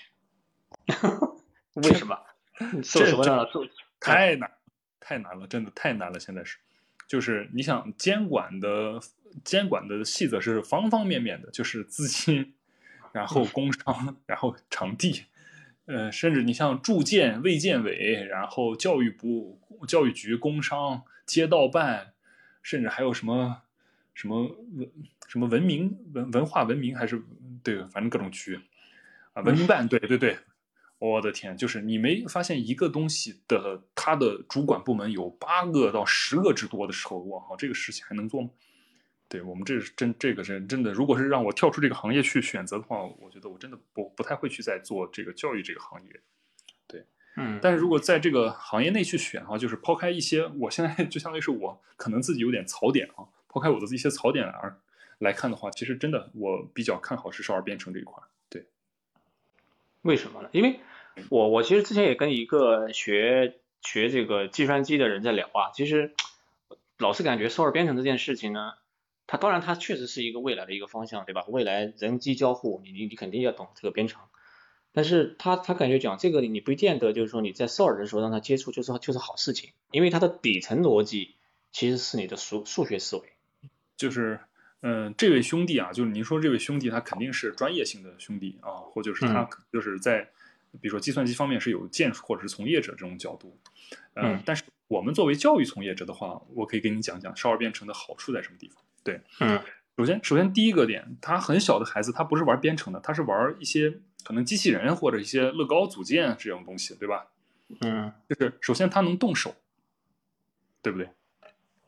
[1.75, 2.17] 为什么？
[2.83, 3.45] 这什么呢？
[3.99, 4.51] 太难，
[4.99, 6.19] 太难了，真的太难了。
[6.19, 6.57] 现在是，
[7.07, 9.01] 就是你想监管的
[9.43, 12.53] 监管的细则是方方面面的，就是资金，
[13.11, 15.25] 然后工商，然后场地。
[15.85, 22.13] 呃，甚至你像住建、卫健委，然后教育部、教育局、工商、街道办，
[22.63, 23.61] 甚至还有什么
[24.13, 24.43] 什么
[24.73, 24.91] 文
[25.27, 27.21] 什么文明文文化文明还是
[27.63, 28.59] 对，反正各种局
[29.33, 30.37] 啊，文明办，对对对，
[30.97, 38.49] 我的天，就是你没发现一个东西的它的主管部门有八个到十个之多的时候，我靠，这个事情还能做吗？
[39.27, 46.21] 对我们这是真这个是真的，如果是让我跳出这个行业去选择的话，我觉得我真的不不太会去再做这个教育这个行业。
[46.85, 47.03] 对，
[47.35, 54.77] 嗯，但是如果在这个行业内去选的话，就是抛开一些，我现在 就相当于是我可能自己有点槽点啊，抛开我的一些槽点而
[55.17, 58.23] 来看的话，其实真的我比较看好是少儿编程这一块。
[58.47, 58.67] 对，
[60.03, 60.49] 为什么呢？
[60.51, 60.79] 因为
[61.29, 66.13] 我我其实之前也跟一个学学这个计算机的人在聊啊，其实
[66.99, 68.75] 老是感觉少儿编程这件事情呢。
[69.27, 71.45] 它当然，它确实是一个未来的一个方向，对吧？
[71.47, 74.21] 未来人机交互，你你你肯定要懂这个编程。
[74.91, 81.35] 但是他他感觉讲这个，你不见得就是说你在少儿的时候让他接触就是就是好事情，因为它的底层逻辑
[81.71, 83.23] 其实是你的数数学思维。
[83.97, 84.39] 就是，
[84.81, 90.29] 嗯，这位兄弟啊，就是您说这位兄弟，他肯定是专业性的兄弟啊，或者是他就是在
[90.79, 93.57] 比如说计算机方面是有建树或者是从业者这种角度。
[94.13, 98.81] 嗯，但是我们作为教育从业者的话，我可以跟你讲讲少儿编程的好处在什么地方。
[99.05, 99.61] 对，嗯，
[99.97, 107.27] 首先，首先第一个点，他很小的孩子，他不是玩编程的，他是玩一些可能机器人或者一些乐高组件这种东西，对吧？
[107.81, 109.55] 嗯，就是首先他能动手，
[110.81, 111.07] 对不对？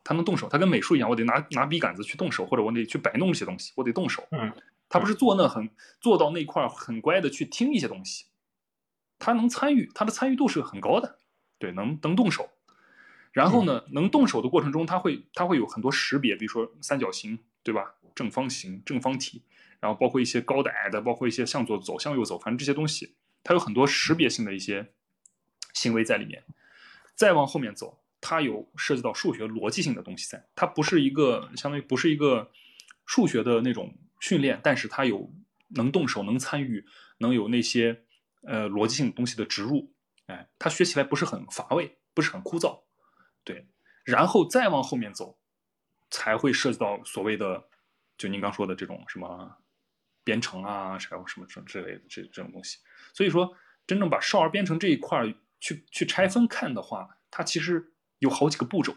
[0.03, 4.25] 他能动手，他跟美术一样，我得拿拿笔杆子去动手，或者我得去摆弄一些东西，我得动手。
[4.31, 4.53] 嗯，
[4.87, 8.25] 他不是坐那很坐到那块很乖的去听一些东西，
[9.17, 11.17] 他能参与，他的参与度是很高的，
[11.57, 12.49] 对，能能动手。
[13.37, 17.93] 然后呢，能动手的过程中，它会它会有很多识别，比如说三角形，对吧？
[18.15, 19.43] 正方形、正方体，
[19.79, 24.91] 然后包括一些高的、矮的，包括一些向左走、向右走，反正这些东西，它有很多识别性的一些
[25.75, 26.43] 行为在里面。
[27.13, 32.49] 再往后面走，它有涉及到数学逻辑性的东西在，它不是一个相当于不是一个
[33.05, 35.31] 数学的那种训练，但是它有
[35.75, 36.83] 能动手、能参与、
[37.19, 38.01] 能有那些
[38.41, 39.93] 呃逻辑性东西的植入，
[40.25, 42.79] 哎，它学起来不是很乏味，不是很枯燥。
[43.47, 43.65] 对，
[44.03, 45.39] 然后再往后面走，
[46.09, 47.63] 才会涉及到所谓的，
[48.17, 49.57] 就您刚说的这种什么
[50.25, 52.79] 编程啊，还有什么什么之类的这这种东西。
[53.13, 53.55] 所以说，
[53.87, 58.93] 真正把少儿编程这一块去去拆分看的话，它其实有好几个步骤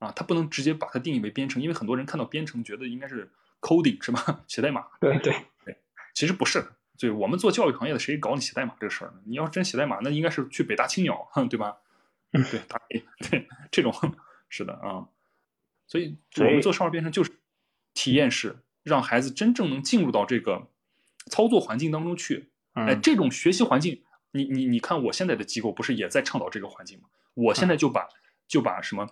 [0.00, 3.32] 啊，它不能直接把它定义为编程，因为很多人看到编程觉得应该是
[3.62, 4.44] coding 是吧？
[4.46, 4.86] 写代码。
[5.00, 5.34] 对对
[5.64, 5.78] 对，
[6.12, 6.62] 其实不是，
[6.98, 9.22] 就我们做教育行业的，谁搞你写代码这个事儿呢？
[9.24, 11.78] 你要真写代码，那应该是去北大青鸟，对吧？
[12.50, 12.80] 对，打
[13.30, 13.92] 对这种
[14.48, 15.08] 是的啊，
[15.86, 17.30] 所以我们做少儿编程就是
[17.92, 20.68] 体验式，让孩子真正能进入到这个
[21.30, 22.50] 操作环境当中去。
[22.72, 27.08] 哎，这种学习环境，你你你看，我现在的机构不是也在倡导这个环境吗？
[27.34, 28.08] 我现在就把
[28.48, 29.08] 就把什么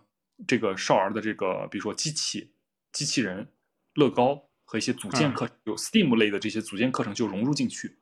[0.48, 2.52] 这个少儿的这个，比如说机器、
[2.90, 3.52] 机器人、
[3.94, 7.98] 乐高和一些组件课，有 STEAM 类的这些组件课程就融入进去。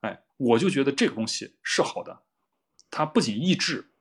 [0.00, 2.24] 哎，我就觉得这个东西是好的，
[2.90, 3.92] 它不仅益智，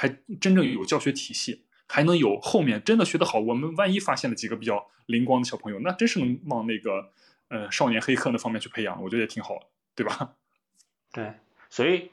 [0.00, 0.08] 还
[0.40, 3.40] 真正有教学体系，还能有后面真的学得好。
[3.40, 7.10] 我们万一发现了几个比较灵光的小朋友，那真是能往那个
[7.48, 10.36] 呃少年黑客那方面去培养，我觉得也挺好的，对吧？
[11.12, 11.34] 对，
[11.68, 12.12] 所以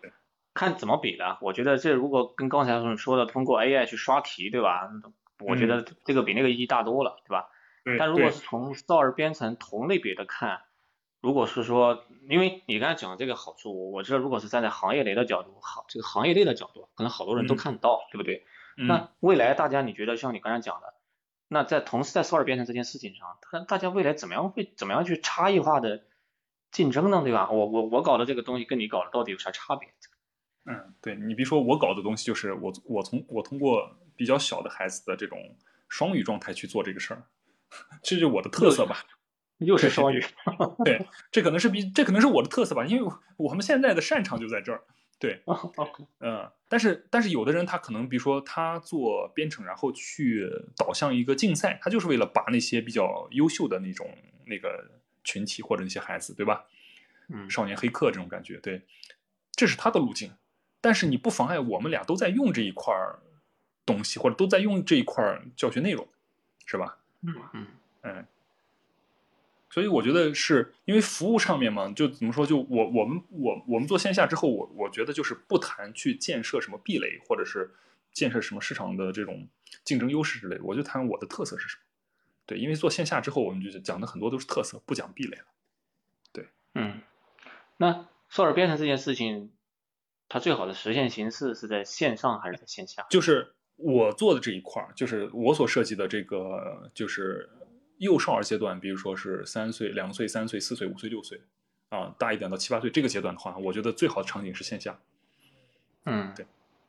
[0.55, 1.37] 看怎么比的。
[1.41, 4.89] 我觉得这如果跟刚才说的通过 AI 去刷题，对吧？
[5.45, 7.49] 我觉得这个比那个意义大多了，对吧？
[7.99, 10.61] 但如果是从少儿编程同类别的看，
[11.25, 18.45] 如果是说，因为你刚才讲的这个好处，我我知道，如果是站在行业内的角度，好，这个行业内的角度，可能好多人都看得到，对不对？
[18.77, 20.93] 那未来大家你觉得像你刚才讲的，
[21.47, 26.03] 那在同时在少儿编程这件事情上，他大家未来怎么样会怎么样去差异化的
[26.71, 27.23] 竞争呢？
[27.23, 27.49] 对吧？
[27.49, 29.89] 我我我搞的这个东西跟你搞的到底有啥差别？
[30.65, 35.39] 嗯，对你比如说我搞的东西就是我我从我通过比较小的孩子的这种
[35.89, 37.23] 双语状态去做这个事儿，
[38.03, 39.03] 这就是我的特色吧。
[39.59, 40.21] 又是双语，
[40.83, 44.81] 对，这可能是比这可能是我的特色吧，因为我们现在的擅长就在这儿，
[45.17, 45.41] 对，
[46.19, 50.45] 嗯，但是但是有的人他可能比如说他做编程，然后去
[50.75, 54.05] 导向一个竞赛，他就是为了把那些比较优秀的那种
[54.45, 54.91] 那个
[55.23, 56.65] 群体或者那些孩子，对吧？
[57.29, 58.81] 嗯，少年黑客这种感觉，对，
[59.53, 60.33] 这是他的路径，
[60.81, 62.93] 但是你不妨碍我们俩都在用这一块
[63.85, 66.05] 东西，或者都在用这一块教学内容，
[66.65, 66.97] 是吧？
[67.21, 67.67] 嗯嗯
[68.01, 68.25] 嗯。
[69.75, 72.45] 所以我觉得是因为服务上面嘛，就怎么说？
[72.45, 77.69] 就我我们我我们做线下之后，我我觉得就是不谈去建设什么壁垒，或者是
[78.13, 79.49] 建设什么市场的这种
[79.83, 81.81] 竞争优势之类的，我就谈我的特色是什么。
[82.45, 85.45] 对，因为做线下之后，我们就讲的很多都是特色，不讲壁垒了。
[86.31, 87.01] 对，嗯，
[87.75, 89.51] 那少儿编程这件事情，
[90.29, 93.05] 它最好的实现形式是在线上还是在线下？
[93.09, 97.49] 就是我做的这一块儿，就是我所设计的这个，就是。
[97.97, 101.41] 幼少儿阶段，比如说是三岁、两岁、三岁、四岁、五岁、六岁，
[101.89, 104.99] 啊，大一点到七八岁这个阶段的话，我觉得最好的场景是线下。
[106.05, 106.45] 嗯，对，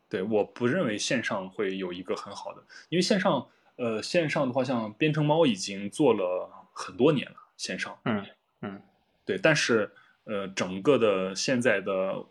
[0.08, 7.98] 对，我不认为线上会有一个很好的，因为线上，呃，线上的话，像编程猫已经做了很多年了，线上。
[8.04, 8.26] 嗯
[8.62, 8.82] 嗯，
[9.24, 9.90] 对，但是
[10.24, 12.24] 呃，整个的现在的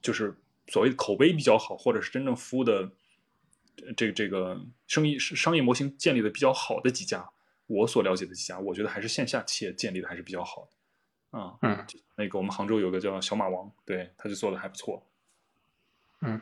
[0.00, 0.34] 就是
[0.68, 2.90] 所谓口碑比较好，或者是真正服务的
[3.96, 7.28] 这个这个生意商业模型建立的比较好的几家。
[7.66, 10.68] 我所了解的几家，我觉得还是线下企业建立的还是比较好
[11.32, 15.04] 的，啊，嗯，那个我们杭州有个叫小马王，对，他就做的还不错，
[16.20, 16.40] 嗯，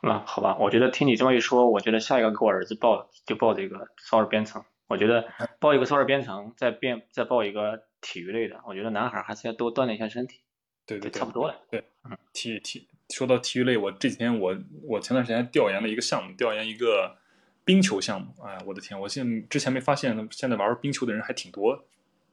[0.00, 5.28] 那好吧，我觉得听你这么一说，我觉得下一个给我儿子报就报这个少儿编程，我觉得
[5.58, 10.40] 报一个少儿编程，再变再报一个体育类的，我觉得男孩还是要多锻炼一下身体，
[10.86, 17.16] 对对，差不多了，对，嗯，体体说到体育类，我这几天我我前段时间调研了一个项目，调研一个。
[17.64, 18.98] 冰球项目，哎，我的天！
[18.98, 21.84] 我现之前没发现，现在玩冰球的人还挺多。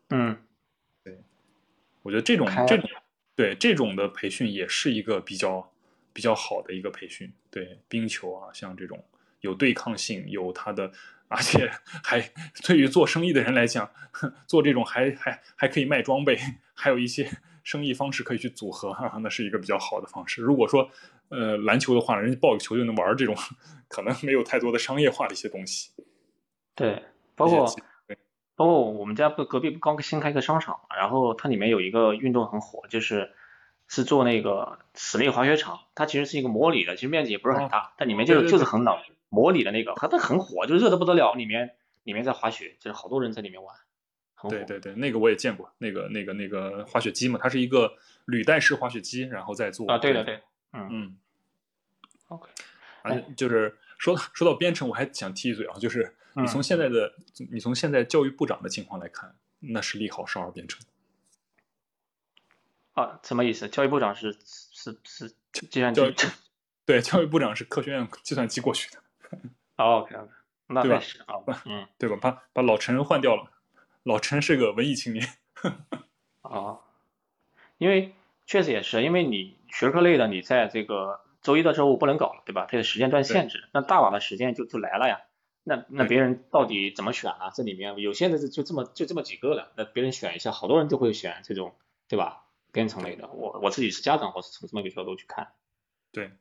[0.10, 0.38] 嗯，
[1.04, 1.20] 对，
[2.02, 2.90] 我觉得这种这种
[3.36, 5.72] 对这种的培训也是一个比较
[6.14, 7.32] 比较好的一个培训。
[7.52, 9.04] 对冰球啊，像这种
[9.42, 10.92] 有对抗性，有它的，
[11.28, 11.70] 而且
[12.04, 12.32] 还
[12.64, 13.92] 对于做生意的人来讲，
[14.48, 16.40] 做这种还还还可以卖装备，
[16.74, 17.30] 还有一些
[17.68, 20.42] 生意方式可以去组合，那是一个比较好的方式。
[20.42, 20.90] 如果说
[21.28, 23.36] 呃，篮球的话，人家报个球就能玩这种，
[23.90, 25.92] 可能没有太多的商业化的一些东西。
[26.76, 27.04] 对，
[27.36, 27.66] 包括
[28.56, 33.34] 包括我们家不隔壁刚新开一个商场，然后它里面有一个运动很火，就是
[33.90, 38.98] 是做那个室内滑雪场，它其实是一个模拟的，其实面积也不是很大，但里面就是就是很冷，
[39.28, 43.76] 模拟的那个，它它很火，就热的不得了，里面里面在滑雪，就是好多人在里面玩。
[44.50, 50.42] 对对对，那个我也见过，那个那个那个滑雪机嘛，它是一个履带式滑雪机，然后再做啊，对的对。
[50.74, 51.18] 嗯嗯
[52.28, 52.50] ，OK，
[53.02, 57.14] 而且就是说说到编程，我还想提一嘴啊，就是你从现在的
[57.52, 60.86] 你从现在教育部长的情况来看，那是利好少儿编程
[62.94, 63.20] 啊？
[63.24, 63.68] 什么意思？
[63.70, 66.02] 教育部长是是是计算机？
[66.86, 69.02] 对，教育部长是科学院计算机过去的。
[69.78, 70.32] OK OK，
[70.68, 71.02] 那对吧？
[71.26, 72.18] 啊，嗯，对吧？
[72.22, 73.52] 把把老陈换掉了，
[74.08, 75.28] 老陈是个文艺青年。
[76.42, 76.80] 啊，
[77.78, 78.14] 因为
[78.46, 79.56] 确实也是，因为你。
[79.70, 82.66] 学科类的，你在这个周一到周五不能搞了，对吧？
[82.72, 85.20] 它有时间段限制，那大把的时间就就来了呀。
[85.66, 87.52] 那那别人到底怎么选啊？
[87.54, 91.76] 这里面有些的就这么就这么几个了，那别人选一下，好多人就会选这种，
[92.08, 92.46] 对吧？
[92.72, 95.50] 编程类的，我我自己是家长，我是从这么一个角度去看。
[96.14, 96.32] 对，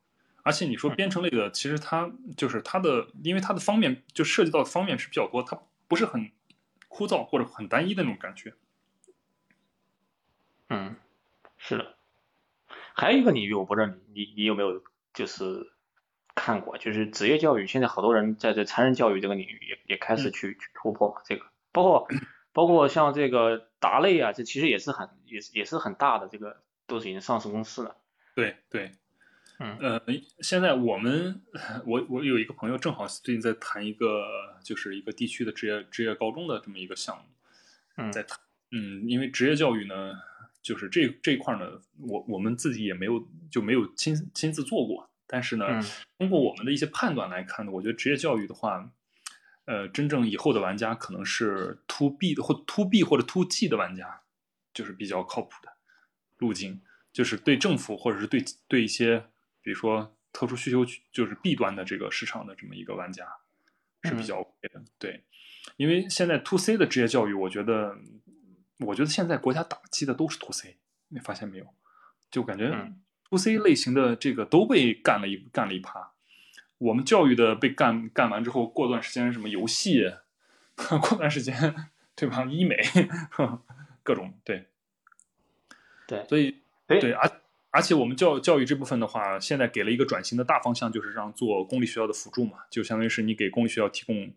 [0.45, 6.31] 而且你说编程类的，其实它就是它的，因为它的方面就涉及到的方面是比较多，它不是很
[6.89, 8.55] 枯燥或者很单一的那种感觉。
[10.69, 10.97] 嗯，
[11.59, 11.95] 是的。
[12.95, 14.83] 还有一个领域，我不知道你你你有没有
[15.13, 15.71] 就是
[16.35, 22.09] 看过，就是职业教育，现在好多人在这成人教育这个领域也也开始去去突破嘛，这个包括
[22.53, 27.97] 包括像这个达类啊，这其实也是很也也是很大的，这个都是已经上市公司了。
[28.35, 28.93] 对对，
[29.59, 29.77] 嗯。
[29.79, 30.01] 呃，
[30.41, 31.43] 现在我们
[31.85, 37.25] 我我有一个朋友正好最近在谈一个就是一个地区的职业职业高中的这么一个项目，
[37.97, 38.13] 嗯。
[38.13, 38.39] 在谈，
[38.71, 40.13] 嗯，因为职业教育呢，
[40.63, 45.83] 就是这这一块呢，我我们自己也没有就没有亲亲自做过，但是呢，嗯
[46.19, 48.91] 通过我们的一些判断来看呢，我觉得职业教育的话，
[49.65, 54.23] 呃，真正以后的玩家可能是 to B 的或 to B 或者 to G 的玩家，
[54.75, 55.73] 就是比较靠谱的
[56.39, 56.81] 路径，
[57.13, 59.27] 就是对政府或者是对对一些
[59.67, 63.27] 比如说特殊需求就是 B 端的这个市场的这么一个玩家
[64.05, 65.25] 是比较 OK 的，对，
[65.77, 67.99] 因为现在 to C 的职业教育，我觉得
[68.79, 70.77] 我觉得现在国家打击的都是 to C，
[71.09, 71.67] 你发现没有？
[72.31, 76.13] 就感觉嗯 to C 类型的这个都被干了一干了一趴。
[76.79, 80.13] 我们教育的被干干完之后，过段时间什么游戏，
[80.77, 81.75] 过段时间
[82.15, 82.45] 对吧？
[82.45, 82.77] 医美，
[84.05, 84.69] 各种对，
[86.07, 87.29] 对，所以哎对，而
[87.77, 94.33] 而且我们教教育这部分的话，现在给了一个转型的大方向，就是让做公立学校的辅助嘛，就相当于是你给公立学校提供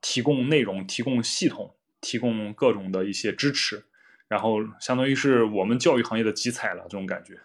[0.00, 3.84] 提供内容、提供系统、提供各种的一些支持，
[4.26, 7.38] 然后相当于是我们教育行业的集采了这种感觉。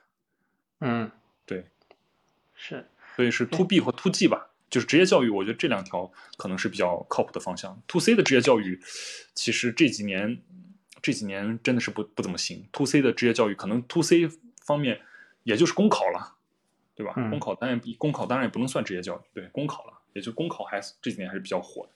[0.79, 1.11] 嗯
[1.45, 1.67] 对，
[2.55, 7.79] 是所以是 to B 和 to G 吧，就是职业教育，我觉得这两条可能是比较靠谱的方向。
[7.85, 8.81] to C 的职业教育，
[9.35, 10.41] 其实这几年
[11.03, 12.67] 这几年真的是不不怎么行。
[12.71, 14.27] to C 的职业教育可能 to C
[14.65, 15.01] 方面
[15.45, 16.35] 也就是公考了，
[16.95, 17.13] 对吧？
[17.15, 21.91] 嗯公考当然公考当然也不能算职业教育，对，公考了，也就公考还是这几年还是比较火的。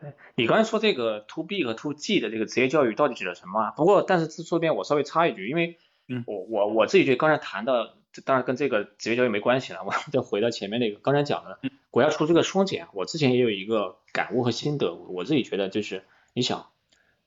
[0.00, 3.70] 对你刚才说这个 to B 和 to G 的这个职业教育到底指的什么啊？
[3.70, 7.94] 不过，但是这这边我稍微插一句，因为嗯我我我自己觉得刚才谈到，
[8.24, 9.84] 当然跟这个职业教育没关系了。
[9.84, 11.60] 我再回到前面那个刚才讲的
[11.90, 16.70] 国家出这个双减，我之前也有一个感悟和心得，我自己觉得就是你想，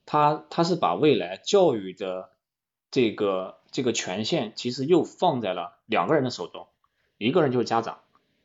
[0.05, 2.31] 他他是把未来教育的
[2.91, 6.67] 这个这个权限，其实又放在了两个人的手中，
[7.17, 7.99] 一个人就是家长。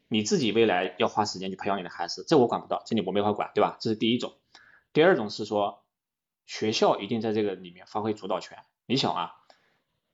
[0.09, 3.79] 你自己未来要花时间去培养你的孩子，这我管不到，这里我没法管，对吧？
[3.81, 4.35] 这是第一种。
[4.93, 5.83] 第二种是说，
[6.45, 8.59] 学校一定在这个里面发挥主导权。
[8.85, 9.35] 你想啊，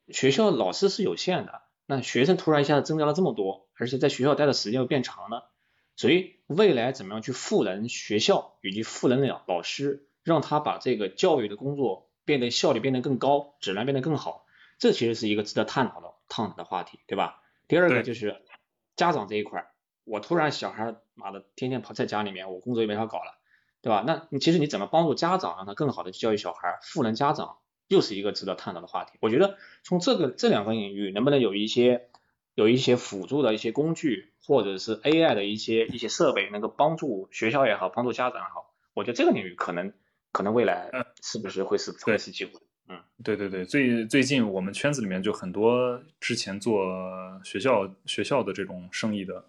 [0.08, 5.50] 学校老师是有限的，那学生突然一下子增加了这么多，而且在学校待的时间又变长了，
[5.96, 14.44] 所以未来怎么样去赋能学校以及赋能老老师，让他把这个教育的工作变得效率变得更高，质量变得更好，
[14.78, 17.42] 这其实是一个值得探讨的探讨的话题，对吧？
[17.66, 18.42] 第二个就是
[18.96, 19.70] 家长这一块儿，
[20.04, 23.34] 我突然小孩儿妈的天天跑在家里面，我工作也没法搞了。
[23.80, 24.02] 对吧？
[24.04, 29.12] 那你其实你怎么帮助家长让他更好的去教育小孩，赋能家长，又是一个值得探讨的话题。
[29.20, 32.08] 我觉得从这个这两个领域，能不能有一些
[32.56, 39.94] 有一些辅助的一些工具，或者是 AI 的一些一些设备，能够帮助学校也好，帮助家长也好，我觉得这个领域可能
[40.32, 42.60] 可能未来嗯是不是会是会是机会？
[43.22, 49.44] 对对对，最最近我们圈子里面就很多之前做学校学校的这种生意的，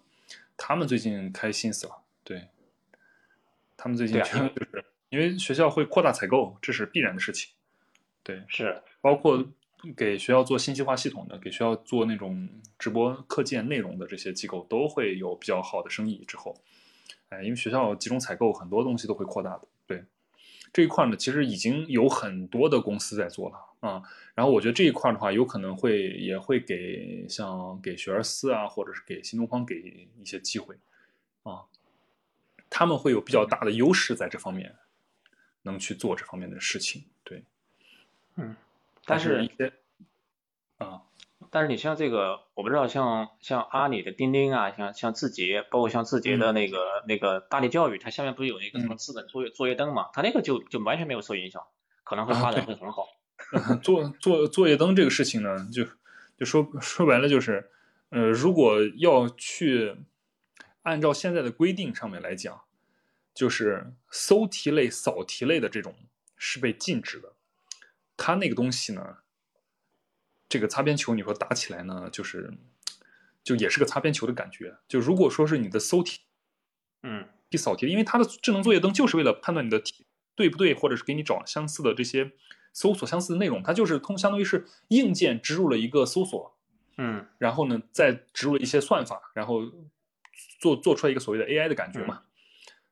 [0.56, 2.02] 他们最近开心死了。
[2.24, 2.48] 对，
[3.76, 7.52] 他们最近就是因为学校会扩大采购，这是必然的事情。
[8.22, 9.44] 对，是，包括
[9.96, 16.60] 给学校做信息化系统的，给学校做那种直播课件内容的这些机构，都会有比较好的生意之后。
[17.30, 19.62] 哎，因为学校集中采购，很多东西都会扩大的。
[20.72, 24.02] 对，这一块呢，其实已经有很多的公司在做了啊。
[24.34, 30.76] 然后我觉得这一块的话，有可能会也会给像给学而思啊，或者是给新东方给一些机会
[31.42, 31.64] 啊，
[32.68, 34.74] 他们会有比较大的优势在这方面，
[35.62, 37.04] 能去做这方面的事情。
[37.24, 37.44] 对，
[38.36, 38.56] 嗯，
[39.04, 39.72] 但是是一些
[40.78, 41.02] 啊，
[41.50, 46.78] 但是你像这个，我不知道像像阿里的钉钉啊，像像字节，包括像字节的那个、
[47.08, 50.08] 那个大力教育，它下面不是有那个什么嗯资本作业作业灯嘛？
[50.12, 51.62] 它那个就就完全没有受影响，
[52.04, 53.06] 可能会啊发展会很好。
[53.82, 55.84] 做做作业灯这个事情呢，就
[56.38, 57.70] 就说说白了就是，
[58.10, 59.96] 呃，如果要去
[60.82, 62.62] 按照现在的规定上面来讲，
[63.34, 65.94] 就是搜题类、扫题类的这种
[66.36, 67.32] 是被禁止的。
[68.16, 69.16] 它那个东西呢，
[70.50, 72.52] 这个擦边球你说打起来呢，就是
[73.42, 74.76] 就也是个擦边球的感觉。
[74.86, 76.20] 就如果说是你的搜题
[77.04, 82.32] 嗯题扫题，因为它的智能作业灯就是为了判断你的题对不对，或者是给你找相似的这些
[82.72, 86.58] 搜索相似的内容，它就是通相当于是硬件植入了一个搜索，
[86.98, 89.62] 嗯然后呢再植入了一些算法，然后
[90.58, 92.22] 做做出来一个所谓的 AI 的感觉嘛。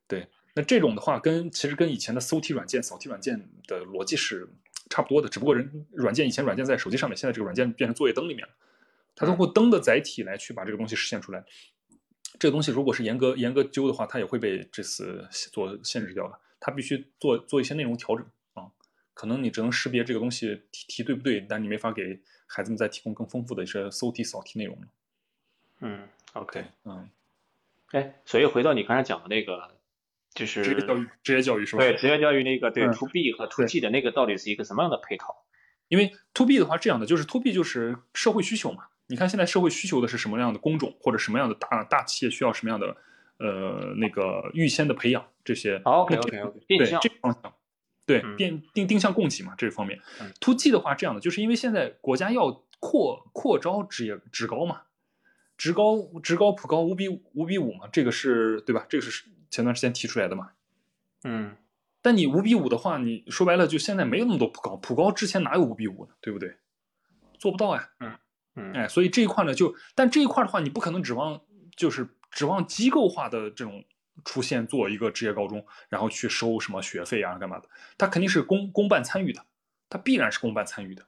[0.06, 4.48] 对，那这种的话跟其实跟以前的搜题软件、扫题软件的逻辑是
[4.88, 8.54] 差不多的，只不过人软件以前软件在手机上面，现在这个软件变成作业灯里面了，
[9.14, 11.44] 它通过灯的载体来去把这个东西实现出来。
[12.38, 16.38] 这个东西如果是严格严格揪的话，它也会被这次做限制掉的。
[16.60, 18.70] 它必须做做一些内容调整啊，
[19.14, 24.82] 可能你只能识别这个东西题题对不对，但你没法给孩子们再提供更丰富的一些搜题扫题内容了。
[25.80, 27.08] 嗯，OK，嗯，
[27.92, 29.70] 哎，所以回到你刚才讲的那个，
[30.38, 31.82] 就是职业教育，职业教育是吧？
[31.82, 35.34] 对，职业教育那个对嗯 To B 和 To G 的那个到底是一个什么样的配套？
[35.88, 38.84] 因为 to B 的话，这样的就是 to B 就是社会需求嘛。
[39.06, 42.94] 你看现在社会需求的是什么样的工种，或者什么样的大大企业需要什么样的
[43.38, 45.80] 呃那个预先的培养这些。
[45.84, 47.54] OK OK OK，对这个方向，
[48.04, 50.30] 对嗯定定定向供给嘛，这方面嗯。
[50.40, 54.82] to G 的话，这样的就是因为现在国家要扩扩招职业职高嘛，
[55.58, 58.86] 职高职高普高五比五五比五嘛，这个是对吧？
[58.88, 60.52] 这个是前段时间提出来的嘛。
[61.24, 61.56] 嗯
[62.00, 66.14] 但你五比五的话，你说白了就现在没有那么多普高，普高之前哪有五比五呢？
[66.20, 66.56] 对不对？
[67.38, 67.90] 做不到呀。
[68.54, 71.40] 嗯哎，所以这一块呢，就但这一块的话，你不可能指望
[71.76, 73.84] 就是指望机构化的这种
[74.24, 79.44] 出现做一个职业高中，然后去收什么学费啊干嘛的，它肯定是公公办参与的，
[79.90, 81.04] 它必然是公办参与的。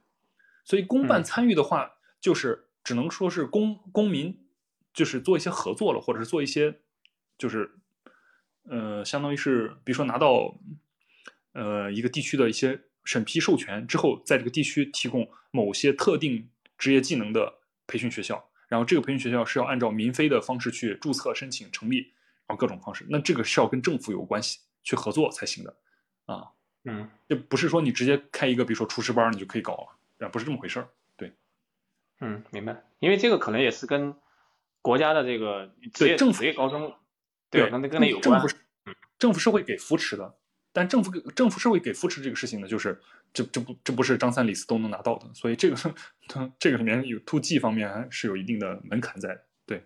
[0.63, 4.37] 所以公办嗯参与的话，就是只能说是公公民
[4.93, 6.79] 就是做一些合作了，或者是做一些
[7.37, 7.71] 就是
[8.63, 10.57] 呃，相当于是比如说拿到
[11.53, 22.13] 呃一个地区的一些审批授权之后，在这个地区提供某些特定职业技能的培训学校，然后这个培训学校是要按照民非的方式去注册、申请、成立，
[22.45, 25.75] 然后各种方式，那这个是要跟政府有关系去合作才行的
[26.25, 26.51] 啊，
[26.83, 27.09] 嗯。
[27.27, 30.89] 这不是说你直接开一个比如说厨师班你就可以搞了，啊，不是这么回事儿。
[32.21, 32.83] 对嗯，明白。
[32.99, 34.15] 因为这个可能也是跟
[34.81, 36.95] 国家的这个职业政府职业高中
[37.49, 38.47] 对，跟跟那有关政府。
[38.47, 38.55] 是
[39.19, 40.35] 政府是会给扶持的，
[40.73, 42.99] 但政府给政府是会给扶持这个事情的，就是
[43.31, 45.93] 这这不这不是张三李四都能拿到的，所以这个是
[46.27, 49.43] 它 这个里面有 to G 方面还是有一定的门槛在的。
[49.67, 49.83] 对，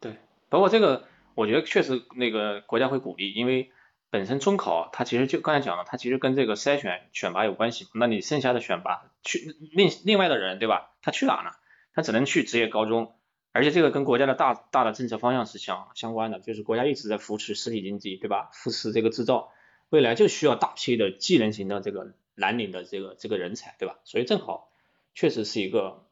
[0.00, 0.16] 对，
[0.50, 3.70] 包括这个，我觉得确实那个国家会鼓励，因为
[4.16, 7.86] 本身中考它其实就刚才讲了，它其实跟这个筛选选拔有关系。
[7.92, 10.94] 那你剩下的选拔去另另外的人，对吧？
[11.02, 11.50] 他去哪呢？
[11.92, 13.14] 他只能去职业高中，
[13.52, 18.48] 而且这个跟国家的大大的政策方向是相相关的，就是国家一直在扶持实体经济，对吧？
[18.54, 19.52] 扶持这个制造，
[19.90, 23.98] 未来就需要大批的技能型的这个蓝领的这个这个人才，对吧？
[24.04, 24.72] 所以正好
[25.14, 26.06] 确实是一个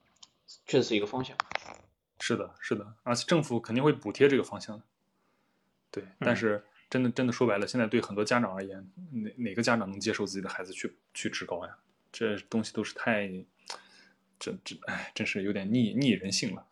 [0.67, 1.39] 确实是一个方向。
[2.21, 4.85] 是的，是的，而且政府肯定会补贴这个方向的。
[5.91, 6.65] 对，但嗯是
[6.95, 11.77] 真的真的说白了，现在对很多家长而言，哪哪个家长能接受自己的孩子去去职高呀？
[12.13, 13.29] 这东西都是太，
[14.39, 16.65] 这这哎，真是有点逆逆人性了。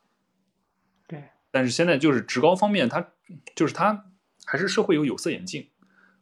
[1.09, 3.11] 对，但是现在就是职高方面，他
[3.57, 4.13] 就是他
[4.47, 5.69] 还是社会有有色眼镜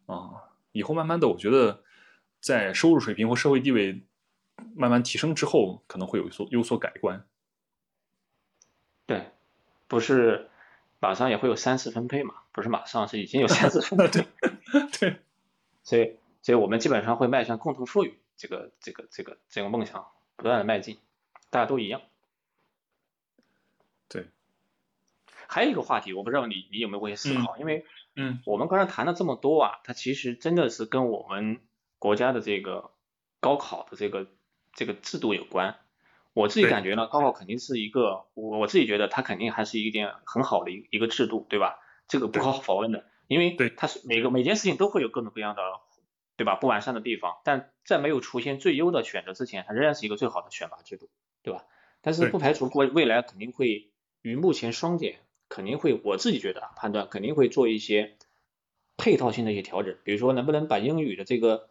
[0.07, 0.49] 啊。
[0.73, 1.85] 以后慢慢的，我觉得
[2.41, 4.03] 在收入水平或社会地位
[4.75, 7.23] 慢慢提升之后，可能会有所有所改观。
[9.05, 9.33] 对，
[9.87, 10.49] 不是
[11.01, 12.37] 马上也会有三次分配嘛？
[12.53, 14.27] 不是马上，是已经有三次分配。
[14.99, 15.17] 对，
[15.83, 20.99] 所以，所以我们基本上会迈向共同富裕这个这个这个这个梦想，不断的迈进，
[21.51, 22.01] 大家都一样。
[24.09, 24.27] 对，
[25.47, 27.87] 还有一个话题，我不知道你你有没有过一些思考，因为
[28.17, 31.61] 嗯我们刚才谈了这么多啊，它其实真的是跟我们
[31.99, 32.91] 国家的这个
[33.39, 34.27] 高考的这个
[34.75, 35.77] 这个制度有关。
[36.33, 41.81] 我自己感觉呢，高考肯定是一个，我我自己觉得它肯定还是一件很好的一一个制度，对吧？
[42.11, 45.63] 这个不可否认的，因为对它是每个每件事情都会有各种各样的，
[46.37, 46.57] 对吧？
[46.57, 51.09] 不完善的地方，但在没有出现最优的选择之前，它仍然是一个最好的选拔制度，
[51.43, 51.65] 对吧？
[52.03, 53.91] 但是不排除过未来肯定会
[54.23, 58.17] 与目前双减，肯定会我自己觉得啊判断肯定会做一些
[58.97, 61.69] 配套性的一些调整，比如说能不能把英语的这个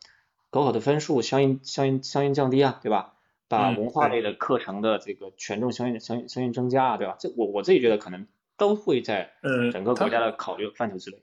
[0.50, 3.16] 高考的分数相应相应相应降低啊，对吧？
[3.48, 7.18] 把嗯文化类的课程的这个权重相应相应相应增加啊，对吧？
[7.20, 8.28] 这我我自己觉得可能
[8.60, 11.18] 都会在呃整个国家的考虑范畴之内。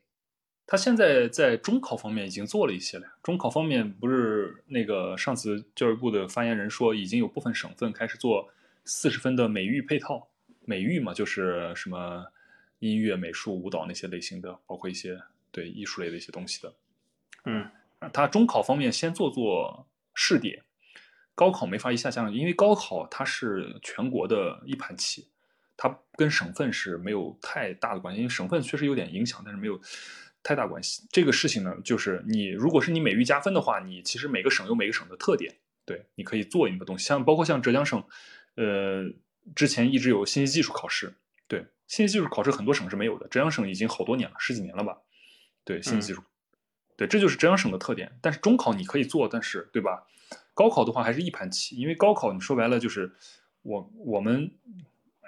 [0.66, 3.06] 他现在在中考方面已经做了一些了。
[3.22, 8.48] 中考方面不是那个上次教育部的发言人说，已经有部分省份开始做
[8.84, 10.28] 四十分的美育配套。
[10.64, 12.26] 美育嘛，就是什么
[12.80, 15.16] 音乐、美术、舞蹈那些类型的，包括一些
[15.52, 16.74] 对艺术类的一些东西的。
[17.44, 17.70] 嗯
[18.12, 20.64] 他中考方面先做做试点，
[21.36, 25.28] 高考没法一下降，因为高考它是全国的一盘棋，
[25.76, 29.80] 它跟省份是没有太大的关系，因为省份确实有点影响，但是没有
[30.42, 31.06] 太大关系。
[31.10, 38.02] 这个事情呢，就是你如果是你美育加分的话，你其实每个省有每个省的特点，对，你可以做一个东西，像包括像浙江省，
[38.54, 39.04] 呃，
[39.54, 41.14] 之前一直有信息技术考试，
[41.46, 44.98] 对，信息技术考试很多省是没有的，浙江省已经好多年了，十几年了吧，
[45.64, 46.22] 对，信息技术。
[46.96, 48.18] 对，这就是浙江省的特点。
[48.22, 50.06] 但是中考你可以做，但是对吧？
[50.54, 53.12] 高考的话还是一盘棋，因为高考你说白了就是
[53.60, 54.50] 我我们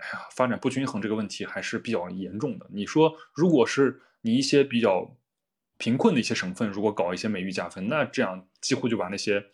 [0.00, 2.66] 哎呀，发展不均衡这个问题还是比较严重的。
[2.70, 5.16] 你说，如果是你一些比较
[5.76, 9.44] 贫困的一些省份，如果搞一些美育加分，那这样几乎就把那些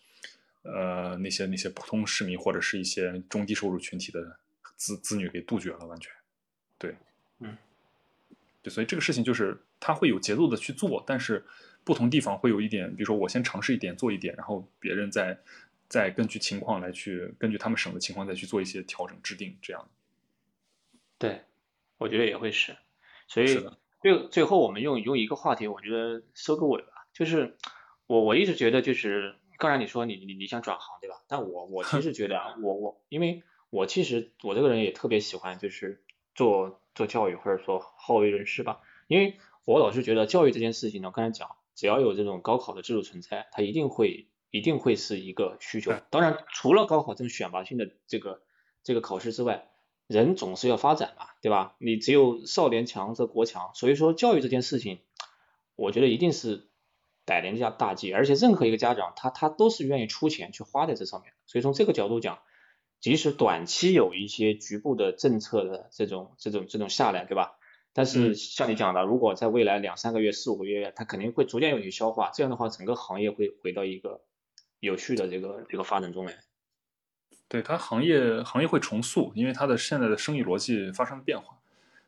[0.63, 4.39] 呃那些那些普通市民或者是一些中低收入群体的
[4.75, 6.11] 子子女给杜绝了，完全。
[6.77, 6.95] 对，
[7.39, 7.57] 嗯，
[8.61, 11.45] 对，所以这个事情就是他会有节奏的去做，但是
[11.83, 15.37] 不同地方会有一点，比如说我先尝试一点做一点，然后别人再
[15.87, 19.87] 再根据情况来去根据他们省的情况再去做一些调整制定，这样。
[21.17, 21.41] 对，
[21.97, 22.75] 我觉得也会是，
[23.27, 23.67] 所以。
[24.01, 27.57] 最最后我们用用一个话题，我觉得收个尾吧，就是
[28.05, 31.23] 我我一直觉得就是刚才你说你你你想转行对吧？
[31.27, 33.41] 但我我其实觉得啊，我我因为
[33.71, 36.03] 我其实我这个人也特别喜欢就是
[36.35, 45.93] 做做教育或者说好为人师吧，因为我老是觉得教育这件事情呢，刚才讲只要有这种高考的制度存在，它一定会一定会是一个需求。
[46.11, 48.43] 当然，除了高考这种选拔性的这个
[48.83, 49.67] 这个考试之外，
[50.07, 51.75] 人总是要发展嘛，对吧？
[51.79, 54.99] 你只有少年强则国强，所以说教育这件事情，
[55.75, 56.67] 我觉得一定是
[57.25, 61.33] 百年家大计，而且任何一个家长他他都是愿意出钱去花在这上面。
[61.47, 62.39] 所以从这个角度讲，
[62.99, 67.57] 即使短期有一些局部的政策的这种这种这种下来，对吧？
[67.93, 74.21] 但是嗯像你讲的，如果在未来两三个月、四五个月，它肯定会逐渐有一些消化，这样的话，整个行业会回到一个
[74.79, 76.43] 有序的这个这个发展中来。
[77.55, 81.57] 对它行业行业会重塑，因为它的现在的生意逻辑发生了变化。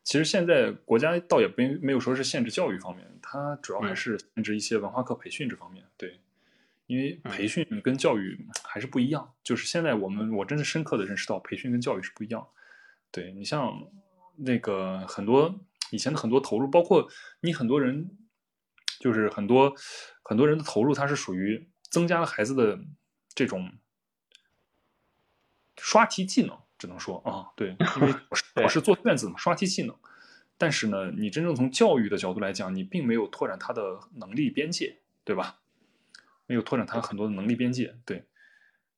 [0.04, 5.86] 其实现在国家倒也没没有说是限制教育方面，它主要还嗯是限制一些文化课培训这方面。
[5.96, 6.20] 对，
[6.88, 9.32] 因为嗯培训跟教育还是不一样。
[9.42, 12.46] 就是现在我们我真的深刻的认识到，培训跟教育是不一样。
[13.10, 13.72] 对你像
[14.36, 15.58] 那个很多
[15.92, 17.08] 以前的很多投入，包括
[17.40, 18.10] 你很多人，
[19.00, 19.74] 就是很多
[20.24, 22.78] 很多人的投入，它是属于增加了孩子的
[23.34, 23.72] 这种
[25.78, 29.96] 刷题技能，只能说啊，对，因为我是 我是做卷子嘛，刷题技能。
[30.58, 35.60] 但是呢，你真正从教育的角度来讲，你并没有拓展他的能力边界，对吧？
[36.48, 38.26] 没有拓展他很多的能力边界，对，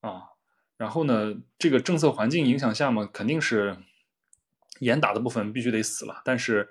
[0.02, 0.22] 啊，
[0.78, 3.76] 然后呢，这个政策环境影响下嘛，肯定是
[4.80, 6.22] 严打的部分必须得死了。
[6.24, 6.70] 但是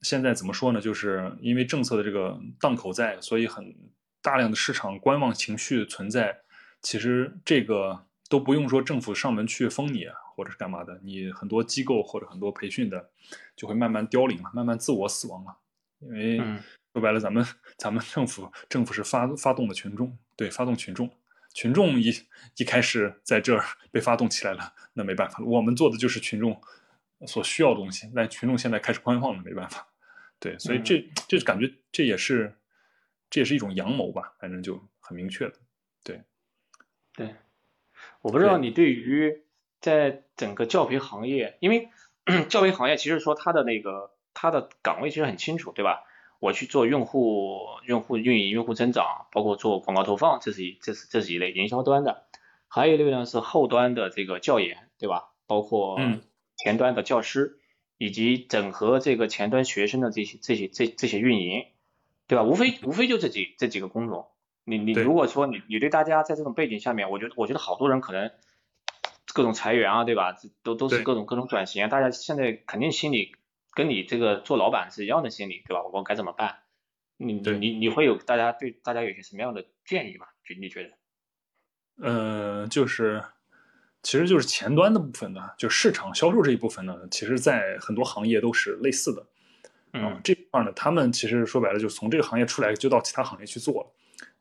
[0.00, 0.80] 现在怎么说呢？
[0.80, 3.74] 就是因为政策的这个档口在，所以很
[4.22, 6.40] 大量的市场观望情绪存在。
[6.80, 13.10] 其实这个都不用说政府上门去封你啊，或者是干嘛的，你很多机构或者很多培训的
[13.54, 15.54] 就会慢慢凋零了，慢慢自我死亡了。
[15.98, 16.58] 因为嗯
[16.94, 17.44] 说白了，咱们
[17.76, 21.10] 咱们政府政府是发发动的群众，对，发动群众，
[21.52, 22.10] 群众一
[22.56, 26.58] 一开始在这儿被发动起来了，那没办法了，我们做的就是群众
[27.26, 29.86] 所需要的东西，但群众现在开始观望了，没办法，
[30.40, 32.56] 对，所以嗯这这感觉这也是
[33.28, 35.54] 这也是一种阳谋吧，反正就很明确的，
[36.02, 36.22] 对，
[37.12, 37.34] 对，
[38.22, 39.42] 我不知道你对于
[39.80, 41.88] 在整个教培行业，因为
[42.48, 46.04] 教培行业其实说它的那个它的岗位其实很清楚，对吧？
[46.38, 52.24] 我去做用户用户运营、用户增长，包括做广告投放，这是一这是这是一类营销端的，
[52.66, 55.30] 还有一类呢是后端的这个教研，对吧？
[55.46, 56.20] 包括嗯
[56.56, 57.58] 前端的教师，
[57.98, 61.66] 以及整合这个前端学生的这些这些这这些运营，
[62.26, 62.44] 对吧？
[62.44, 64.26] 无非无非就这几这几个工种。
[64.64, 68.30] 你你如果说你你对大家在这种背景下面，我觉得我觉得好多人可能
[69.32, 70.36] 各种裁员啊，对吧？
[70.62, 73.34] 都都是各种各种转型啊，大家现在肯定心里
[73.74, 75.82] 跟你这个做老板是一样的心理，对吧？
[75.92, 76.58] 我该怎么办？
[77.16, 80.26] 你你你你会有大家对大家有些什么样的建议吗？
[80.44, 80.90] 就你觉得？
[82.00, 83.22] 呃，就是，
[84.02, 89.22] 其实就是前端的部分呢，就市场销售这一部分呢，其实在很多行业都是类似的。
[89.92, 93.92] 啊，嗯这块儿呢，他们其实说白了，就从这个行业出来，就到其他行业去做了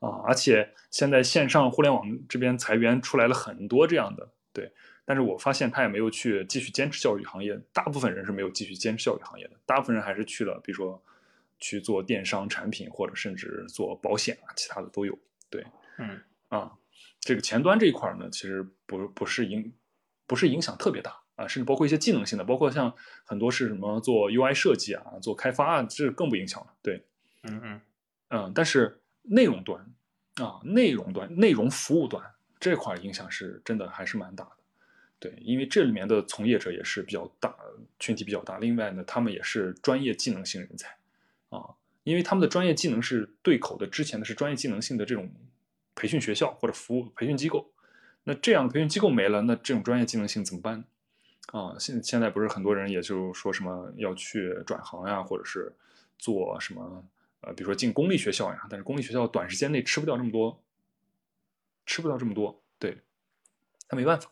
[0.01, 0.21] 啊。
[0.27, 4.73] 而且现在线上互联网这边裁员出来了很多这样的，对。
[5.03, 11.03] 但是我发现他也没有去继续坚持教育行业，大部分人是没有继续坚持教育行业的，大部分人还是去了，比如说
[11.59, 15.17] 去做电商产品，或者甚至做保险啊，其他的都有。
[15.49, 15.65] 对，
[15.97, 16.71] 嗯啊，
[17.19, 19.73] 这个前端这一块呢，其实不不是影
[20.27, 22.93] 不是影响特别大啊，甚至包括一些技能性的，包括像
[23.25, 26.73] 很多是什么做 UI 设计啊、做开发啊，这更不影响了。
[26.81, 27.03] 对，
[27.43, 27.81] 嗯嗯
[28.29, 29.93] 嗯，但是内容端
[30.35, 32.23] 啊，内容端、内容服务端
[32.59, 34.51] 这块影响是真的还是蛮大的。
[35.19, 37.55] 对，因为这里面的从业者也是比较大，
[37.99, 38.57] 群体比较大。
[38.57, 40.97] 另外呢，他们也是专业技能性人才
[41.49, 45.29] 啊，因为他们的专业技能是对口的，之前的是专业技能性的这种
[45.93, 47.71] 培训学校或者服务培训机构。
[48.23, 50.83] 那这样的培训机构没了，那这种专业技能性怎么办？
[51.47, 55.71] 啊，现现在不是很多人也就说什么要去转行呀，或者是
[56.17, 57.03] 做什么
[57.41, 60.61] 呃，比如说进公立学校呀，但是公立学校短时间内吃不掉这么多，
[61.85, 62.97] 吃不到这么多，对，
[63.87, 64.31] 他没办法。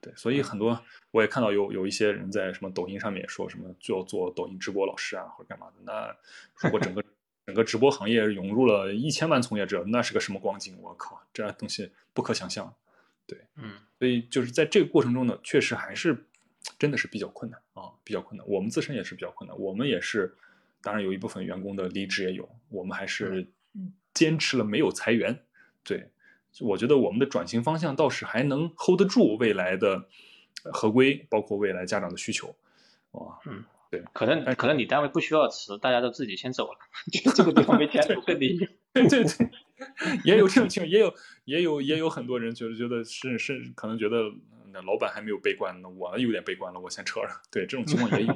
[0.00, 5.74] 对，所以很多我也看到有有一些人在什么抖音上面说什么就要做抖音直播老师啊或者干嘛的。
[5.82, 6.14] 那
[6.62, 7.02] 如果整个
[7.46, 10.76] 整个直播行业涌入了一千万从业者，那是个什么光景？
[10.82, 12.74] 我靠，这东西不可想象。
[13.26, 16.26] 对，嗯，所以就是在这个过程中呢，确实还是
[16.78, 18.46] 真的是比较困难啊，比较困难。
[18.46, 20.36] 我们自身也是比较困难，我们也是，
[20.84, 23.50] 当然有一部分员工的离职也有，我们还是
[24.12, 25.40] 坚持了没有裁员。
[25.82, 26.10] 对，
[26.60, 30.06] 我觉得我们的转型方向倒是还能 hold 得住未来的
[30.64, 32.54] 合规，包括未来家长的需求。
[33.12, 36.78] 哇，嗯，对，可能可能你单位不需要辞，大家都自己先走了，
[37.10, 38.58] 觉得这个地方没前途更离。
[38.92, 39.50] 对对对，
[40.22, 41.14] 也有这种情况，也有
[41.46, 44.30] 也有也有很多人觉得觉得是是可能觉得
[44.70, 47.42] 那老板还没有悲观呢，我有点悲观了，我先撤了。
[47.50, 48.34] 对，这种情况也有。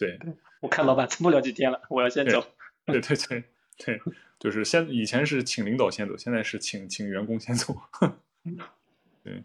[0.00, 0.18] 对，
[0.60, 2.44] 我看老板撑不了几天了，我要先走。
[2.86, 3.44] 对对对
[3.76, 4.00] 对，
[4.38, 7.76] 就是先以前是请领导先走，现在是请请员工先走。
[9.22, 9.44] 对，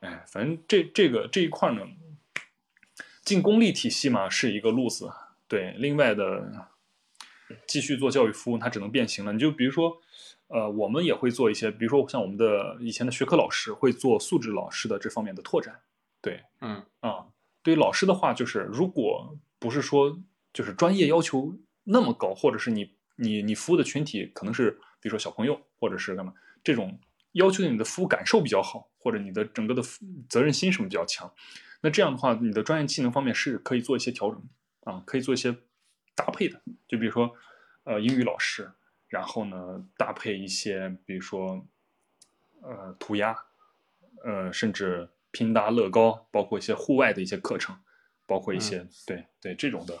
[0.00, 1.82] 哎，反正这这个这一块呢，
[3.22, 5.10] 进公立体系嘛是一个路子，
[5.46, 6.66] 对，另外的。
[7.66, 9.32] 继续做教育服务，它只能变形了。
[9.32, 10.02] 你就比如说，
[10.48, 15.80] 呃，我们也会做一些，比如说像我们的以前的学科老师会做素质老师的这方面的拓展。
[16.20, 17.28] 对，嗯啊，
[17.62, 20.20] 对于老师的话，就是如果不是说
[20.52, 26.32] 就是专业要求那么高，或者是你你你服务的群体可能是比如说小朋友，或者是干嘛
[26.62, 26.98] 这种
[27.32, 29.82] 要求你的服务感受比较好，或者你的整个的
[30.28, 31.32] 责任心什么比较强，
[31.82, 34.42] 那这样的话，你的专业技能方面是可以做一些调整
[34.84, 35.56] 啊，可以做一些。
[36.18, 37.32] 搭配的，就比如说，
[37.84, 38.72] 呃，英语老师，
[39.06, 41.64] 然后呢，搭配一些，比如说，
[42.60, 43.36] 呃，涂鸦，
[44.24, 47.78] 呃，甚至拼搭、乐高，包括一些户外的一些课程，
[48.28, 49.98] 包括一些对对这种的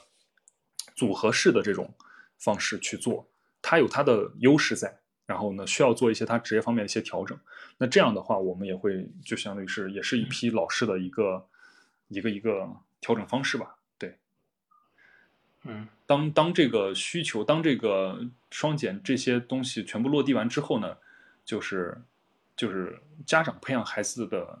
[0.94, 1.92] 组合式的这种
[2.38, 3.26] 方式去做，
[3.62, 7.38] 它有它的优势在，然后呢，需要做一些它职业方面的一些调整。
[7.78, 11.48] 那这样的话，我们也会就相当于是也是一批老师的一个
[12.08, 12.68] 一个一个
[13.00, 13.76] 调整方式吧。
[13.96, 14.18] 对
[15.64, 18.20] 嗯，当当这个需求，当这个
[18.50, 20.96] 双减这些东西全部落地完之后呢，
[21.44, 21.96] 就是
[22.56, 24.58] 就是家长培养孩子的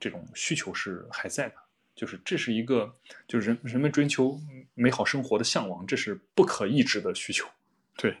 [0.00, 1.54] 这种需求是还在的，
[1.94, 2.94] 就是这是一个
[3.26, 4.38] 就是人人们追求
[4.74, 7.48] 美好生活的向往，这是不可抑制的需求。
[7.96, 8.16] 对，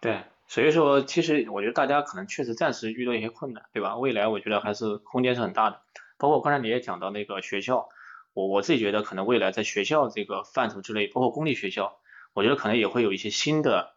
[0.00, 3.96] 对，所以说其实我觉得大家可能确实暂时遇到一些困难，对吧？
[3.96, 5.80] 未来我觉得还是空间是很大的，
[6.18, 7.88] 包括刚才你也讲到那个学校。
[8.36, 12.00] 我我自己觉得，可能未来在学校这个范畴之内，包括公立学校，
[12.32, 13.94] 我觉得可能也会有一些新的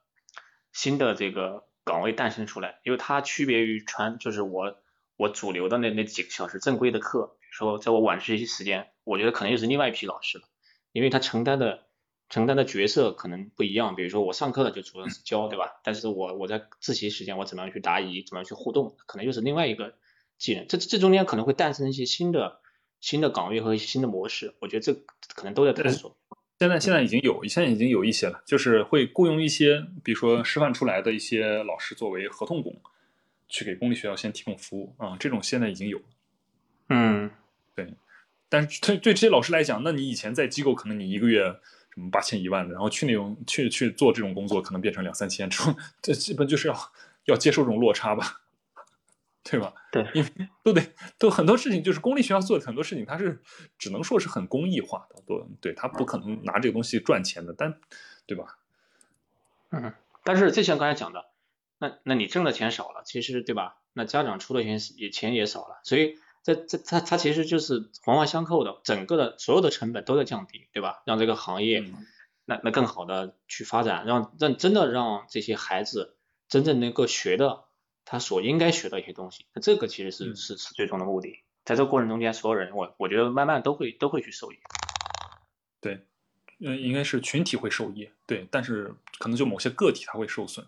[0.71, 4.77] 新的这个岗位诞生出来，因为它区别于传，就是我
[5.15, 10.45] 我主流的那那几个小时正规的课，说在我晚自习时间，我觉得可能又是另外一批老师了，
[10.91, 11.85] 因为他承担的
[12.29, 15.79] 承担的角色可能不一样，比如说我上课的就主要是教，对吧？
[15.83, 19.95] 但是我我在自习时间我怎么样去答疑，怎么样去互动，可能又是另外一个
[20.37, 22.59] 技能，这这中间可能会诞生一些新的。
[22.99, 24.91] 新的岗位和新的模式，我觉得这
[25.35, 26.17] 可能都在探索。
[26.57, 32.81] 现在现在已经有，现在已经有一些了，就是会雇佣一些，比如说师范出来的一些老师作为合同工，
[33.47, 35.15] 去给公立学校先提供服务啊。
[35.19, 36.01] 这种现在已经有。
[36.89, 37.31] 嗯，
[37.75, 37.93] 对。
[38.49, 41.43] 但是对对这些老师来讲，那你以前在机构可能你一个月
[41.93, 46.91] 什么八千一万的，然后去那种去去做这种工作，可能变成两三千，这种这基本就是要
[47.25, 48.41] 要接受这种落差吧。
[49.49, 49.73] 对吧？
[49.93, 50.29] 对，因为
[50.61, 50.81] 都得
[51.17, 53.41] 都很多事情，就是公立学校做的很多事情，它是
[53.77, 57.79] 只能说是很公益化的，对，对，他不可能拿这个东西赚钱的，但
[58.25, 58.57] 对吧？
[59.69, 59.93] 嗯，
[60.25, 61.27] 但是就像刚才讲的，
[61.77, 63.77] 那那你挣的钱少了，其实对吧？
[63.93, 71.03] 那家长出的钱也钱也少了，所以这这它它其实就是环环相扣的，整个的所有的成本都在降低，对吧？
[71.05, 71.83] 让这个行业
[72.45, 76.15] 那那更好的去发展，让让真的让这些孩子
[76.47, 77.65] 真正能够学的。
[78.09, 81.39] 他所应该学的一些东西，那这个其实是是是最终的目的。
[81.65, 84.55] 在这个过程中间，所有人我我觉得慢慢都会都会去受益。
[85.81, 86.05] 对，
[86.59, 90.65] 嗯，应该是群体会受益，对，但是可能就某些个体他会受损。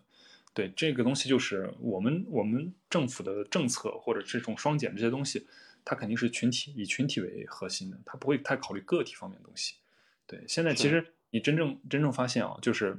[0.53, 5.47] 对，这个东西就是我们我们政府的政策或者这种双减这些东西，
[5.83, 9.75] 它肯定是群体以群体为核心的，它不会太考虑个体方面的东西。
[10.25, 12.97] 对，现在其实你真正真正发现啊，就是。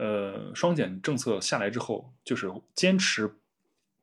[0.00, 3.28] 呃，双减政策下来之后，就是坚持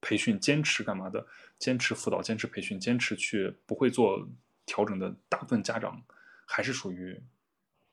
[0.01, 1.25] 培训、坚持干嘛的？
[1.57, 4.27] 坚持辅导、坚持培训、坚持去不会做
[4.65, 6.03] 调整的大部分家长，
[6.45, 7.17] 还是属于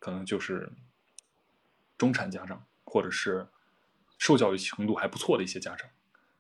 [0.01, 0.68] 可能就是
[1.97, 3.47] 中产家长，或者是
[4.18, 5.88] 受教育程度还不错的一些家长。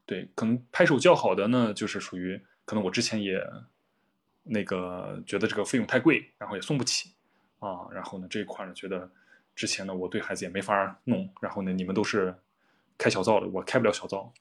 [0.04, 2.42] 对，可能拍手叫好的呢，就是属于
[2.72, 3.38] 可能我之前也
[4.44, 7.10] 那个觉得这个费用太贵，然后也送不起
[7.58, 9.10] 啊，然后呢这一块呢觉得。
[9.54, 12.34] 之前呢，我对孩子也没法弄，然后呢，你们都是
[12.96, 14.32] 开小灶的，我开不了小灶。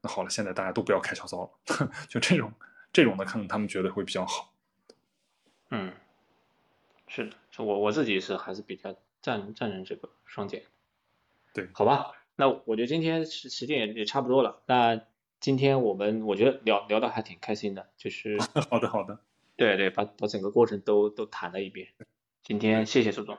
[0.00, 2.50] 那好了，现在大家都不要开小灶了， 就这种
[2.90, 4.54] 这种的可能他们觉得会比较好。
[5.68, 5.92] 嗯，
[7.08, 10.62] 是的，我我自己是还是比较赞赞成这个双减。
[11.52, 14.62] 对，好吧，那我觉得今天时时间也也差不多了。
[14.64, 14.98] 那
[15.44, 18.38] 今天我们我觉得聊聊的还挺开心的，就是
[18.70, 19.20] 好的好的，
[19.56, 21.88] 对对，把把整个过程都都谈了一遍。
[22.42, 23.36] 今天谢谢苏总。